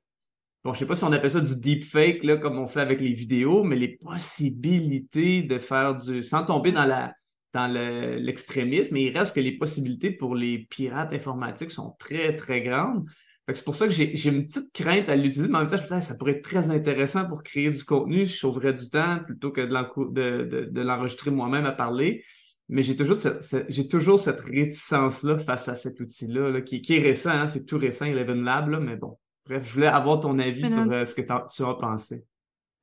[0.65, 3.01] Bon, je sais pas si on appelle ça du deepfake, là, comme on fait avec
[3.01, 6.23] les vidéos, mais les possibilités de faire du.
[6.23, 7.13] sans tomber dans la
[7.55, 13.09] dans l'extrémisme, il reste que les possibilités pour les pirates informatiques sont très, très grandes.
[13.53, 15.83] C'est pour ça que j'ai une petite crainte à l'utiliser, mais en même temps, je
[15.83, 18.25] me disais, ça pourrait être très intéressant pour créer du contenu.
[18.25, 22.25] Je sauverais du temps plutôt que de l'enregistrer moi-même à parler.
[22.69, 27.47] Mais j'ai toujours, cette, toujours cette réticence-là face à cet outil-là, qui, est récent, hein,
[27.47, 29.19] c'est tout récent, Eleven Lab, là, mais bon.
[29.47, 32.25] Bref, je voulais avoir ton avis sur euh, ce que tu as pensé.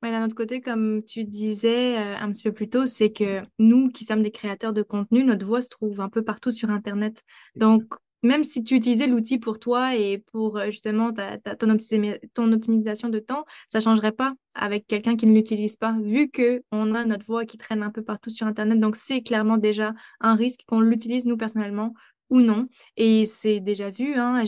[0.00, 3.42] Mais d'un autre côté, comme tu disais euh, un petit peu plus tôt, c'est que
[3.58, 6.70] nous qui sommes des créateurs de contenu, notre voix se trouve un peu partout sur
[6.70, 7.22] Internet.
[7.56, 7.84] Donc,
[8.22, 13.18] même si tu utilisais l'outil pour toi et pour euh, justement ta, ton, optimisation de
[13.18, 17.26] temps, ça ne changerait pas avec quelqu'un qui ne l'utilise pas, vu qu'on a notre
[17.26, 18.78] voix qui traîne un peu partout sur Internet.
[18.80, 21.94] Donc, c'est clairement déjà un risque qu'on l'utilise, nous, personnellement,
[22.30, 22.68] ou non.
[22.96, 24.14] Et c'est déjà vu.
[24.14, 24.42] Hein.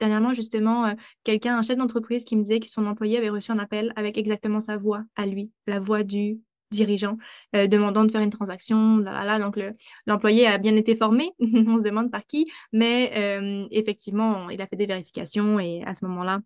[0.00, 0.92] Dernièrement, justement, euh,
[1.24, 4.18] quelqu'un, un chef d'entreprise qui me disait que son employé avait reçu un appel avec
[4.18, 6.38] exactement sa voix à lui, la voix du
[6.74, 7.16] dirigeant
[7.56, 8.98] euh, demandant de faire une transaction.
[8.98, 9.58] Là, là, Donc,
[10.06, 14.66] l'employé a bien été formé, on se demande par qui, mais euh, effectivement, il a
[14.66, 16.40] fait des vérifications et à ce moment-là,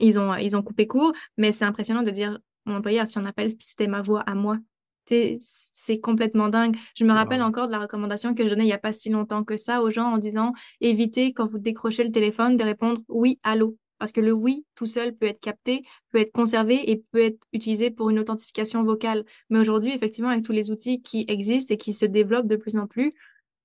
[0.00, 1.12] ils ont, ils ont coupé court.
[1.36, 4.34] Mais c'est impressionnant de dire, mon employé a reçu un appel, c'était ma voix à
[4.34, 4.58] moi.
[5.06, 6.76] C'est complètement dingue.
[6.94, 9.10] Je me rappelle encore de la recommandation que je donnais il n'y a pas si
[9.10, 13.02] longtemps que ça aux gens en disant évitez quand vous décrochez le téléphone de répondre
[13.08, 13.76] oui, allô.
[14.02, 17.38] Parce que le oui tout seul peut être capté, peut être conservé et peut être
[17.52, 19.24] utilisé pour une authentification vocale.
[19.48, 22.76] Mais aujourd'hui, effectivement, avec tous les outils qui existent et qui se développent de plus
[22.76, 23.14] en plus,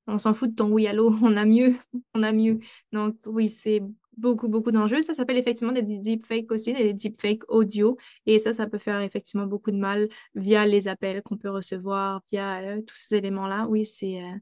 [0.06, 1.73] on s'en fout de ton oui allô, on a mieux,
[2.13, 2.60] on a mieux.
[2.91, 3.82] Donc oui, c'est
[4.15, 5.02] beaucoup, beaucoup d'enjeux.
[5.02, 7.97] Ça s'appelle effectivement des deepfakes aussi, des deepfakes audio.
[8.28, 12.21] Et ça, ça peut faire effectivement beaucoup de mal via les appels qu'on peut recevoir,
[12.30, 13.65] via euh, tous ces éléments-là.
[13.69, 14.36] Oui, c'est euh,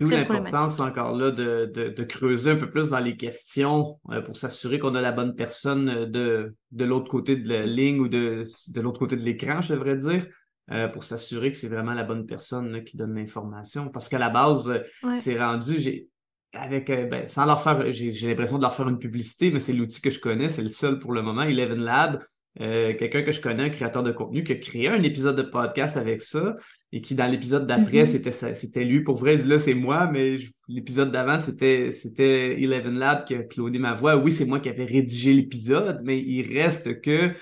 [0.00, 4.36] D'où l'importance encore là de, de, creuser un peu plus dans les questions euh, pour
[4.36, 8.08] s'assurer qu'on a la bonne personne euh, de, de l'autre côté de la ligne ou
[8.08, 10.26] de, de l'autre côté de l'écran, je devrais dire,
[10.72, 13.88] euh, pour s'assurer que c'est vraiment la bonne personne qui donne l'information.
[13.88, 14.82] Parce qu'à la base,
[15.16, 16.08] c'est rendu, j'ai
[16.54, 20.00] avec ben, sans leur faire, j'ai l'impression de leur faire une publicité, mais c'est l'outil
[20.00, 22.22] que je connais, c'est le seul pour le moment, Eleven Lab.
[22.58, 25.96] Quelqu'un que je connais, un créateur de contenu, qui a créé un épisode de podcast
[25.96, 26.56] avec ça
[26.92, 28.06] et qui dans l'épisode d'après, mm-hmm.
[28.06, 29.02] c'était c'était lui.
[29.02, 30.36] Pour vrai, là, c'est moi, mais
[30.68, 34.16] l'épisode d'avant, c'était c'était Eleven Lab qui a cloné ma voix.
[34.16, 37.32] Oui, c'est moi qui avais rédigé l'épisode, mais il reste que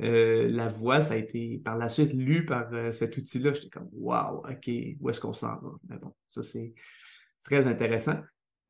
[0.00, 3.52] euh, la voix, ça a été par la suite lu par euh, cet outil-là.
[3.52, 5.72] J'étais comme Wow, OK, où est-ce qu'on s'en va?
[5.88, 6.72] Mais bon, ça c'est
[7.42, 8.16] très intéressant.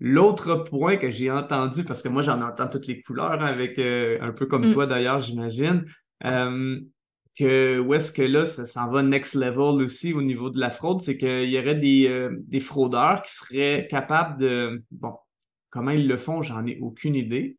[0.05, 3.79] L'autre point que j'ai entendu, parce que moi j'en entends toutes les couleurs, hein, avec
[3.79, 4.73] euh, un peu comme mm.
[4.73, 5.85] toi d'ailleurs, j'imagine
[7.39, 10.71] que où est-ce que là, ça s'en va next level aussi au niveau de la
[10.71, 14.83] fraude, c'est qu'il y aurait des, euh, des fraudeurs qui seraient capables de.
[14.91, 15.15] Bon,
[15.71, 17.57] comment ils le font, j'en ai aucune idée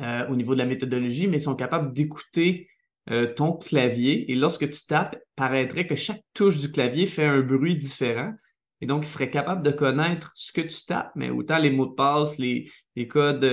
[0.00, 2.68] euh, au niveau de la méthodologie, mais ils sont capables d'écouter
[3.10, 7.40] euh, ton clavier et lorsque tu tapes, paraîtrait que chaque touche du clavier fait un
[7.40, 8.32] bruit différent.
[8.80, 11.86] Et donc, ils seraient capables de connaître ce que tu tapes, mais autant les mots
[11.86, 12.70] de passe, les,
[13.08, 13.44] codes,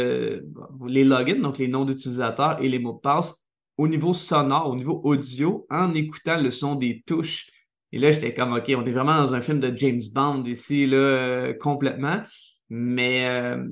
[0.86, 3.44] les logins, donc les noms d'utilisateurs et les mots de passe
[3.78, 7.50] au niveau sonore, au niveau audio, en écoutant le son des touches.
[7.92, 10.88] Et là, j'étais comme, OK, on est vraiment dans un film de James Bond ici,
[10.88, 12.22] là, euh, complètement.
[12.70, 13.68] Mais euh,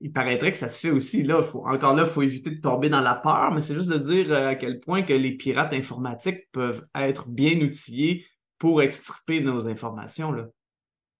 [0.00, 1.22] il paraîtrait que ça se fait aussi.
[1.22, 3.98] Là, encore là, il faut éviter de tomber dans la peur, mais c'est juste de
[3.98, 8.26] dire euh, à quel point que les pirates informatiques peuvent être bien outillés
[8.58, 10.32] pour extirper nos informations.
[10.32, 10.48] Là.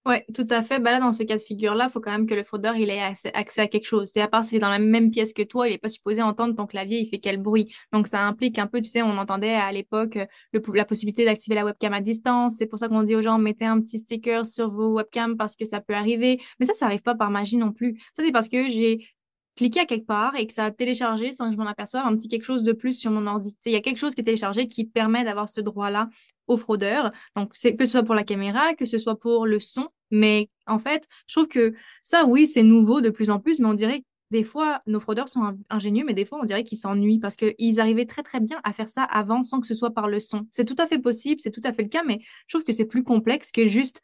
[0.09, 0.79] Oui, tout à fait.
[0.79, 2.91] Ben là, dans ce cas de figure-là, il faut quand même que le fraudeur il
[2.91, 4.09] ait accès, à quelque chose.
[4.15, 6.23] C'est à part s'il est dans la même pièce que toi, il n'est pas supposé
[6.23, 7.67] entendre ton clavier, il fait quel bruit.
[7.93, 10.17] Donc, ça implique un peu, tu sais, on entendait à l'époque
[10.53, 12.55] la possibilité d'activer la webcam à distance.
[12.57, 15.57] C'est pour ça qu'on dit aux gens, mettez un petit sticker sur vos webcams parce
[15.57, 16.41] que ça peut arriver.
[16.61, 17.99] Mais ça, ça n'arrive pas par magie non plus.
[18.17, 19.09] Ça, c'est parce que j'ai
[19.57, 22.15] cliqué à quelque part et que ça a téléchargé sans que je m'en aperçoive un
[22.15, 23.57] petit quelque chose de plus sur mon ordi.
[23.65, 26.11] Il y a quelque chose qui est téléchargé qui permet d'avoir ce droit-là
[26.47, 27.11] aux fraudeurs.
[27.35, 29.89] Donc, que ce soit pour la caméra, que ce soit pour le son.
[30.11, 33.67] Mais en fait, je trouve que ça, oui, c'est nouveau de plus en plus, mais
[33.67, 36.79] on dirait que des fois, nos fraudeurs sont ingénieux, mais des fois, on dirait qu'ils
[36.79, 39.93] s'ennuient parce qu'ils arrivaient très, très bien à faire ça avant sans que ce soit
[39.93, 40.49] par le son.
[40.51, 42.73] C'est tout à fait possible, c'est tout à fait le cas, mais je trouve que
[42.73, 44.03] c'est plus complexe que juste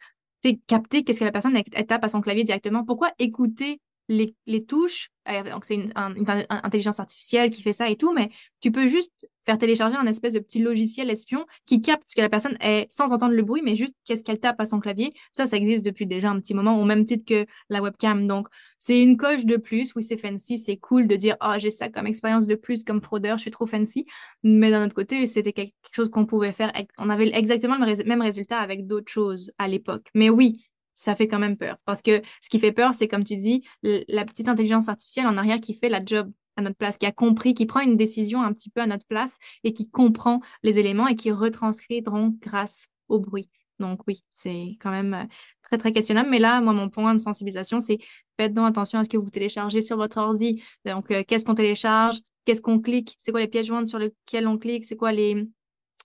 [0.67, 2.85] capter qu'est-ce que la personne tape à son clavier directement.
[2.85, 3.81] Pourquoi écouter
[4.13, 5.93] les, touches euh, donc c'est une,
[6.49, 10.35] intelligence artificielle qui fait ça et tout, mais tu peux juste faire télécharger un espèce
[10.35, 13.63] de petit logiciel espion qui capte ce que la personne est sans entendre le bruit,
[13.65, 15.13] mais juste qu'est-ce qu'elle tape à son clavier.
[15.33, 18.27] Ça, ça existe depuis déjà un petit moment, au même titre que la webcam.
[18.27, 18.49] Donc,
[18.79, 19.93] c'est une coche de plus.
[19.95, 23.01] Oui, c'est fancy, c'est cool de dire, oh, j'ai ça comme expérience de plus, comme
[23.01, 24.07] fraudeur, je suis trop fancy.
[24.43, 26.73] Mais d'un autre côté, c'était quelque chose qu'on pouvait faire.
[26.99, 30.09] On avait exactement le même résultat avec d'autres choses à l'époque.
[30.15, 30.55] Mais oui,
[30.95, 31.77] ça fait quand même peur.
[31.85, 35.37] Parce que ce qui fait peur, c'est comme tu dis, la petite intelligence artificielle en
[35.37, 38.43] arrière qui fait la job à notre place, qui a compris, qui prend une décision
[38.43, 42.39] un petit peu à notre place et qui comprend les éléments et qui retranscrit donc
[42.41, 43.51] grâce au bruit.
[43.79, 45.25] Donc oui, c'est quand même euh,
[45.63, 46.31] très, très questionnable.
[46.31, 47.99] Mais là, moi, mon point de sensibilisation, c'est
[48.39, 50.63] faites donc attention à ce que vous téléchargez sur votre ordi.
[50.85, 52.21] Donc, euh, qu'est-ce qu'on télécharge?
[52.45, 53.17] Qu'est-ce qu'on clique?
[53.19, 54.85] C'est quoi les pièces jointes sur lesquelles on clique?
[54.85, 55.49] C'est quoi les,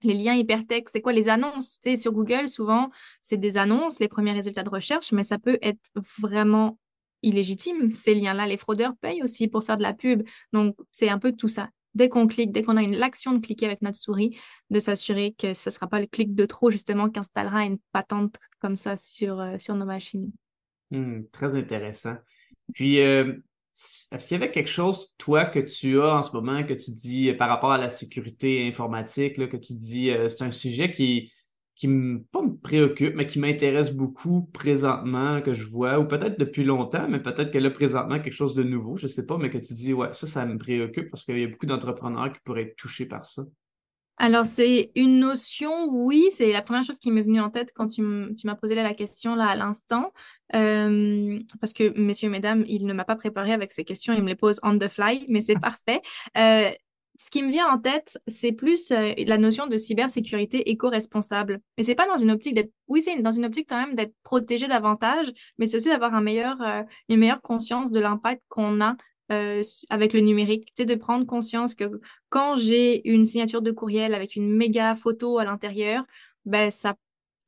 [0.04, 1.80] les liens hypertextes, c'est quoi les annonces?
[1.82, 2.90] Tu sur Google, souvent,
[3.22, 6.78] c'est des annonces, les premiers résultats de recherche, mais ça peut être vraiment
[7.24, 8.48] illégitime, ces liens-là.
[8.48, 10.24] Les fraudeurs payent aussi pour faire de la pub.
[10.54, 11.70] Donc, c'est un peu tout ça.
[11.96, 14.38] Dès qu'on clique, dès qu'on a l'action de cliquer avec notre souris,
[14.70, 17.80] de s'assurer que ce ne sera pas le clic de trop, justement, qui installera une
[17.92, 20.32] patente comme ça sur, euh, nos machines.
[20.92, 22.16] Hmm, très intéressant.
[22.74, 23.34] Puis, euh,
[24.12, 26.92] est-ce qu'il y avait quelque chose, toi, que tu as en ce moment, que tu
[26.92, 30.52] dis euh, par rapport à la sécurité informatique, là, que tu dis euh, c'est un
[30.52, 31.32] sujet qui,
[31.76, 31.88] qui
[32.32, 37.08] pas me préoccupe, mais qui m'intéresse beaucoup présentement, que je vois, ou peut-être depuis longtemps,
[37.08, 39.60] mais peut-être que là, présentement, quelque chose de nouveau, je ne sais pas, mais que
[39.60, 42.64] tu dis, ouais, ça, ça me préoccupe parce qu'il y a beaucoup d'entrepreneurs qui pourraient
[42.64, 43.44] être touchés par ça?
[44.20, 47.88] Alors, c'est une notion, oui, c'est la première chose qui m'est venue en tête quand
[47.88, 50.12] tu m'as posé la question là à l'instant.
[50.56, 54.24] Euh, parce que, messieurs et mesdames, il ne m'a pas préparé avec ces questions, il
[54.24, 56.02] me les pose on the fly, mais c'est parfait.
[56.38, 56.70] Euh,
[57.20, 61.60] ce qui me vient en tête, c'est plus euh, la notion de cybersécurité éco-responsable.
[61.78, 64.16] Mais c'est pas dans une optique d'être, oui, c'est dans une optique quand même d'être
[64.24, 66.58] protégé davantage, mais c'est aussi d'avoir un meilleur,
[67.10, 68.96] une meilleure conscience de l'impact qu'on a
[69.32, 72.00] euh, avec le numérique, c'est de prendre conscience que
[72.30, 76.04] quand j'ai une signature de courriel avec une méga photo à l'intérieur,
[76.46, 76.96] ben, ça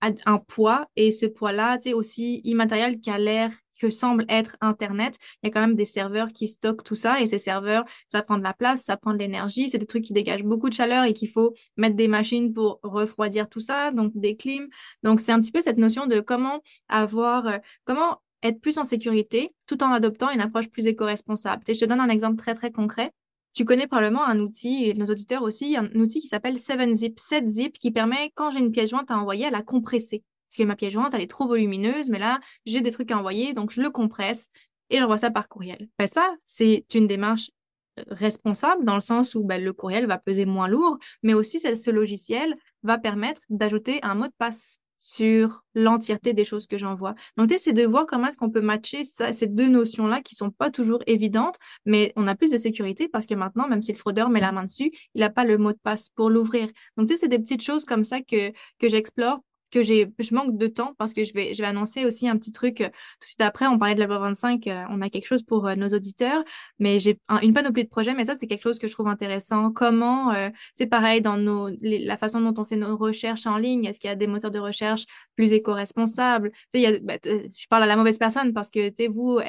[0.01, 5.17] a un poids et ce poids-là, c'est aussi immatériel a l'air que semble être Internet.
[5.41, 8.21] Il y a quand même des serveurs qui stockent tout ça et ces serveurs, ça
[8.21, 9.69] prend de la place, ça prend de l'énergie.
[9.69, 12.79] C'est des trucs qui dégagent beaucoup de chaleur et qu'il faut mettre des machines pour
[12.83, 14.67] refroidir tout ça, donc des clims.
[15.03, 18.83] Donc, c'est un petit peu cette notion de comment avoir, euh, comment être plus en
[18.83, 21.63] sécurité tout en adoptant une approche plus éco-responsable.
[21.67, 23.11] je te donne un exemple très, très concret.
[23.53, 27.17] Tu connais probablement un outil, et nos auditeurs aussi, un outil qui s'appelle 7zip.
[27.17, 30.23] 7zip qui permet, quand j'ai une pièce jointe à envoyer, à la compresser.
[30.47, 33.17] Parce que ma pièce jointe, elle est trop volumineuse, mais là, j'ai des trucs à
[33.17, 34.49] envoyer, donc je le compresse
[34.89, 35.89] et j'envoie ça par courriel.
[35.97, 37.51] Ben ça, c'est une démarche
[37.99, 41.59] euh, responsable dans le sens où ben, le courriel va peser moins lourd, mais aussi
[41.59, 47.15] ce logiciel va permettre d'ajouter un mot de passe sur l'entièreté des choses que j'envoie.
[47.37, 50.69] Donc, c'est de voir comment est-ce qu'on peut matcher ces deux notions-là qui sont pas
[50.69, 54.29] toujours évidentes, mais on a plus de sécurité parce que maintenant, même si le fraudeur
[54.29, 56.69] met la main dessus, il n'a pas le mot de passe pour l'ouvrir.
[56.97, 59.39] Donc, tu sais, c'est des petites choses comme ça que, que j'explore
[59.69, 62.37] que j'ai, je manque de temps parce que je vais, je vais annoncer aussi un
[62.37, 63.67] petit truc euh, tout de suite après.
[63.67, 66.43] On parlait de la loi 25, euh, on a quelque chose pour euh, nos auditeurs,
[66.79, 69.71] mais j'ai une panoplie de projets, mais ça, c'est quelque chose que je trouve intéressant.
[69.71, 70.33] Comment,
[70.75, 73.85] c'est pareil dans nos, la façon dont on fait nos recherches en ligne.
[73.85, 75.05] Est-ce qu'il y a des moteurs de recherche
[75.35, 76.51] plus éco-responsables?
[76.73, 79.39] Tu sais, bah, je parle à la mauvaise personne parce que, tu vous,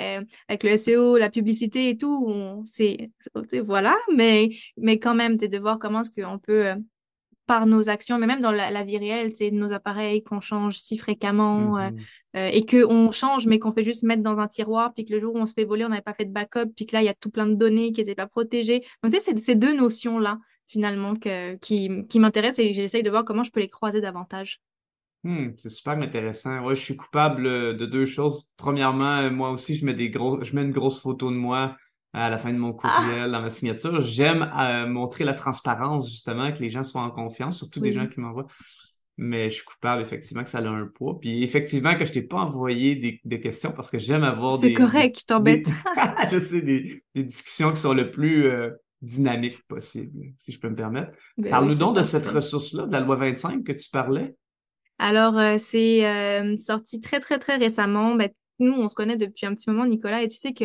[0.49, 3.11] avec le SEO, la publicité et tout, c'est,
[3.65, 6.75] voilà, mais, mais quand même, tu de voir comment est-ce qu'on peut
[7.51, 10.97] par nos actions, mais même dans la, vie réelle, c'est nos appareils qu'on change si
[10.97, 12.37] fréquemment euh, mm-hmm.
[12.37, 15.19] euh, et qu'on change, mais qu'on fait juste mettre dans un tiroir, puis que le
[15.19, 17.03] jour où on se fait voler, on n'avait pas fait de backup, puis que là,
[17.03, 18.83] il y a tout plein de données qui n'étaient pas protégées.
[19.03, 20.39] Donc, tu sais, c'est ces deux notions-là,
[20.69, 24.61] finalement, que, qui, qui m'intéressent et j'essaye de voir comment je peux les croiser davantage.
[25.25, 26.65] Hmm, c'est super intéressant.
[26.65, 28.53] Ouais, je suis coupable euh, de deux choses.
[28.59, 31.77] Premièrement, moi aussi, je mets des gros, je mets une grosse photo de moi
[32.13, 33.03] à la fin de mon ah!
[33.03, 34.01] courriel, dans ma signature.
[34.03, 38.07] J'aime euh, montrer la transparence, justement, que les gens soient en confiance, surtout des gens
[38.07, 38.47] qui m'envoient.
[39.17, 41.19] Mais je suis coupable, effectivement, que ça a un poids.
[41.21, 44.69] Puis effectivement, que je t'ai pas envoyé des, questions parce que j'aime avoir des.
[44.69, 45.69] C'est correct, je t'embête.
[46.33, 48.71] je sais, des, discussions qui sont le plus euh,
[49.03, 51.13] dynamiques possible, si je peux me permettre.
[51.37, 54.35] Ben Parle-nous donc de cette ressource-là, de la loi 25 que tu parlais.
[54.99, 58.15] Alors, euh, c'est sorti très, très, très récemment.
[58.15, 60.65] Ben, nous, on se connaît depuis un petit moment, Nicolas, et tu sais que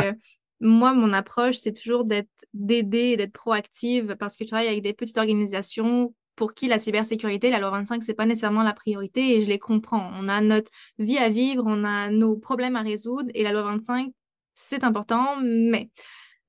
[0.59, 4.93] moi, mon approche, c'est toujours d'être d'aider d'être proactive parce que je travaille avec des
[4.93, 9.41] petites organisations pour qui la cybersécurité, la loi 25, c'est pas nécessairement la priorité et
[9.41, 10.11] je les comprends.
[10.19, 13.63] On a notre vie à vivre, on a nos problèmes à résoudre et la loi
[13.63, 14.11] 25,
[14.53, 15.89] c'est important, mais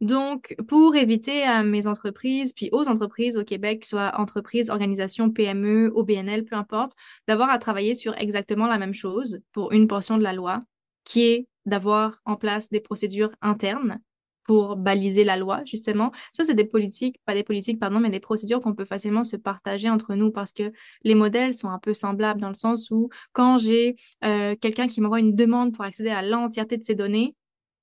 [0.00, 5.90] Donc, pour éviter à mes entreprises, puis aux entreprises au Québec, soit entreprises, organisations, PME,
[5.94, 6.92] OBNL, peu importe,
[7.28, 10.60] d'avoir à travailler sur exactement la même chose pour une portion de la loi,
[11.04, 14.00] qui est d'avoir en place des procédures internes
[14.46, 16.12] pour baliser la loi, justement.
[16.32, 19.36] Ça, c'est des politiques, pas des politiques, pardon, mais des procédures qu'on peut facilement se
[19.36, 23.08] partager entre nous parce que les modèles sont un peu semblables dans le sens où
[23.32, 27.34] quand j'ai euh, quelqu'un qui m'envoie une demande pour accéder à l'entièreté de ses données,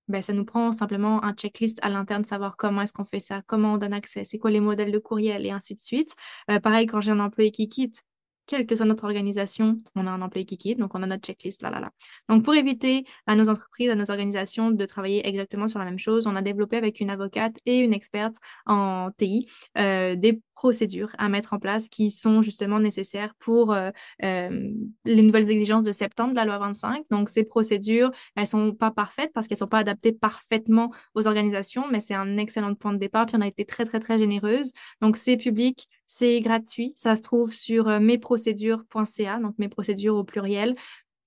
[0.08, 3.42] ben, ça nous prend simplement un checklist à l'interne, savoir comment est-ce qu'on fait ça,
[3.48, 6.14] comment on donne accès, c'est quoi les modèles de courriel et ainsi de suite.
[6.52, 8.04] Euh, pareil, quand j'ai un employé qui quitte,
[8.48, 11.24] quelle que soit notre organisation, on a un employé qui quitte, donc on a notre
[11.24, 11.92] checklist, là, là, là.
[12.30, 16.00] Donc, pour éviter à nos entreprises, à nos organisations de travailler exactement sur la même
[16.00, 18.36] chose, on a développé avec une avocate et une experte
[18.66, 23.90] en TI euh, des procédures à mettre en place qui sont justement nécessaires pour euh,
[24.24, 24.70] euh,
[25.06, 27.06] les nouvelles exigences de septembre de la loi 25.
[27.12, 31.86] Donc, ces procédures, elles sont pas parfaites parce qu'elles sont pas adaptées parfaitement aux organisations,
[31.92, 33.26] mais c'est un excellent point de départ.
[33.26, 34.72] Puis, on a été très, très, très généreuse.
[35.02, 36.94] Donc, c'est public, c'est gratuit.
[36.96, 40.76] Ça se trouve sur euh, mesprocédures.ca, donc mes procédures au pluriel.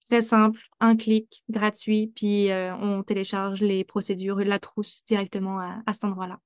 [0.08, 2.48] Très simple, un clic, gratuit, puis
[2.80, 6.38] on télécharge les procédures, la trousse directement à, à cet endroit-là.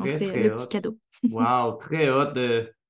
[0.00, 0.96] Donc, c'est le petit cadeau.
[1.28, 2.38] wow, très hâte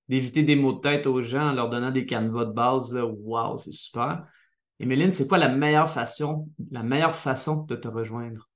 [0.09, 2.95] d'éviter des mots de tête aux gens en leur donnant des canevas de base.
[2.95, 3.05] Là.
[3.07, 4.25] Wow, c'est super.
[4.79, 8.49] Et Méline, c'est quoi la meilleure façon, la meilleure façon de te rejoindre?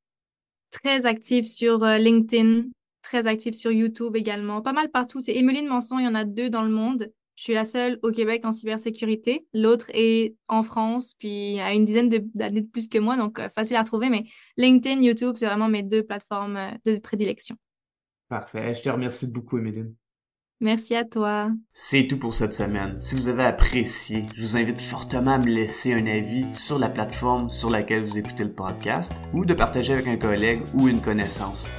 [0.71, 2.65] Très active sur euh, LinkedIn,
[3.05, 5.21] très active sur YouTube également, pas mal partout.
[5.23, 7.13] C'est Emeline Manson, il y en a deux dans le monde.
[7.37, 9.47] Je suis la seule au Québec en cybersécurité.
[9.53, 13.49] L'autre est en France, puis à une dizaine d'années de, plus que moi, donc euh,
[13.55, 14.09] facile à trouver.
[14.09, 14.25] Mais
[14.57, 17.57] LinkedIn, YouTube, c'est vraiment mes deux plateformes euh, de prédilection.
[18.29, 18.75] Parfait.
[18.75, 19.95] Je te remercie beaucoup, Emeline.
[20.61, 21.51] Merci à toi.
[21.73, 22.99] C'est tout pour cette semaine.
[23.01, 26.89] Si vous avez apprécié, je vous invite fortement à me laisser un avis sur la
[26.89, 31.01] plateforme sur laquelle vous écoutez le podcast ou de partager avec un collègue ou une
[31.01, 31.71] connaissance.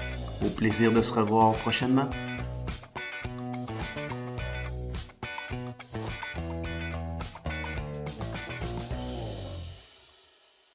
[0.44, 2.10] Au plaisir de se revoir prochainement.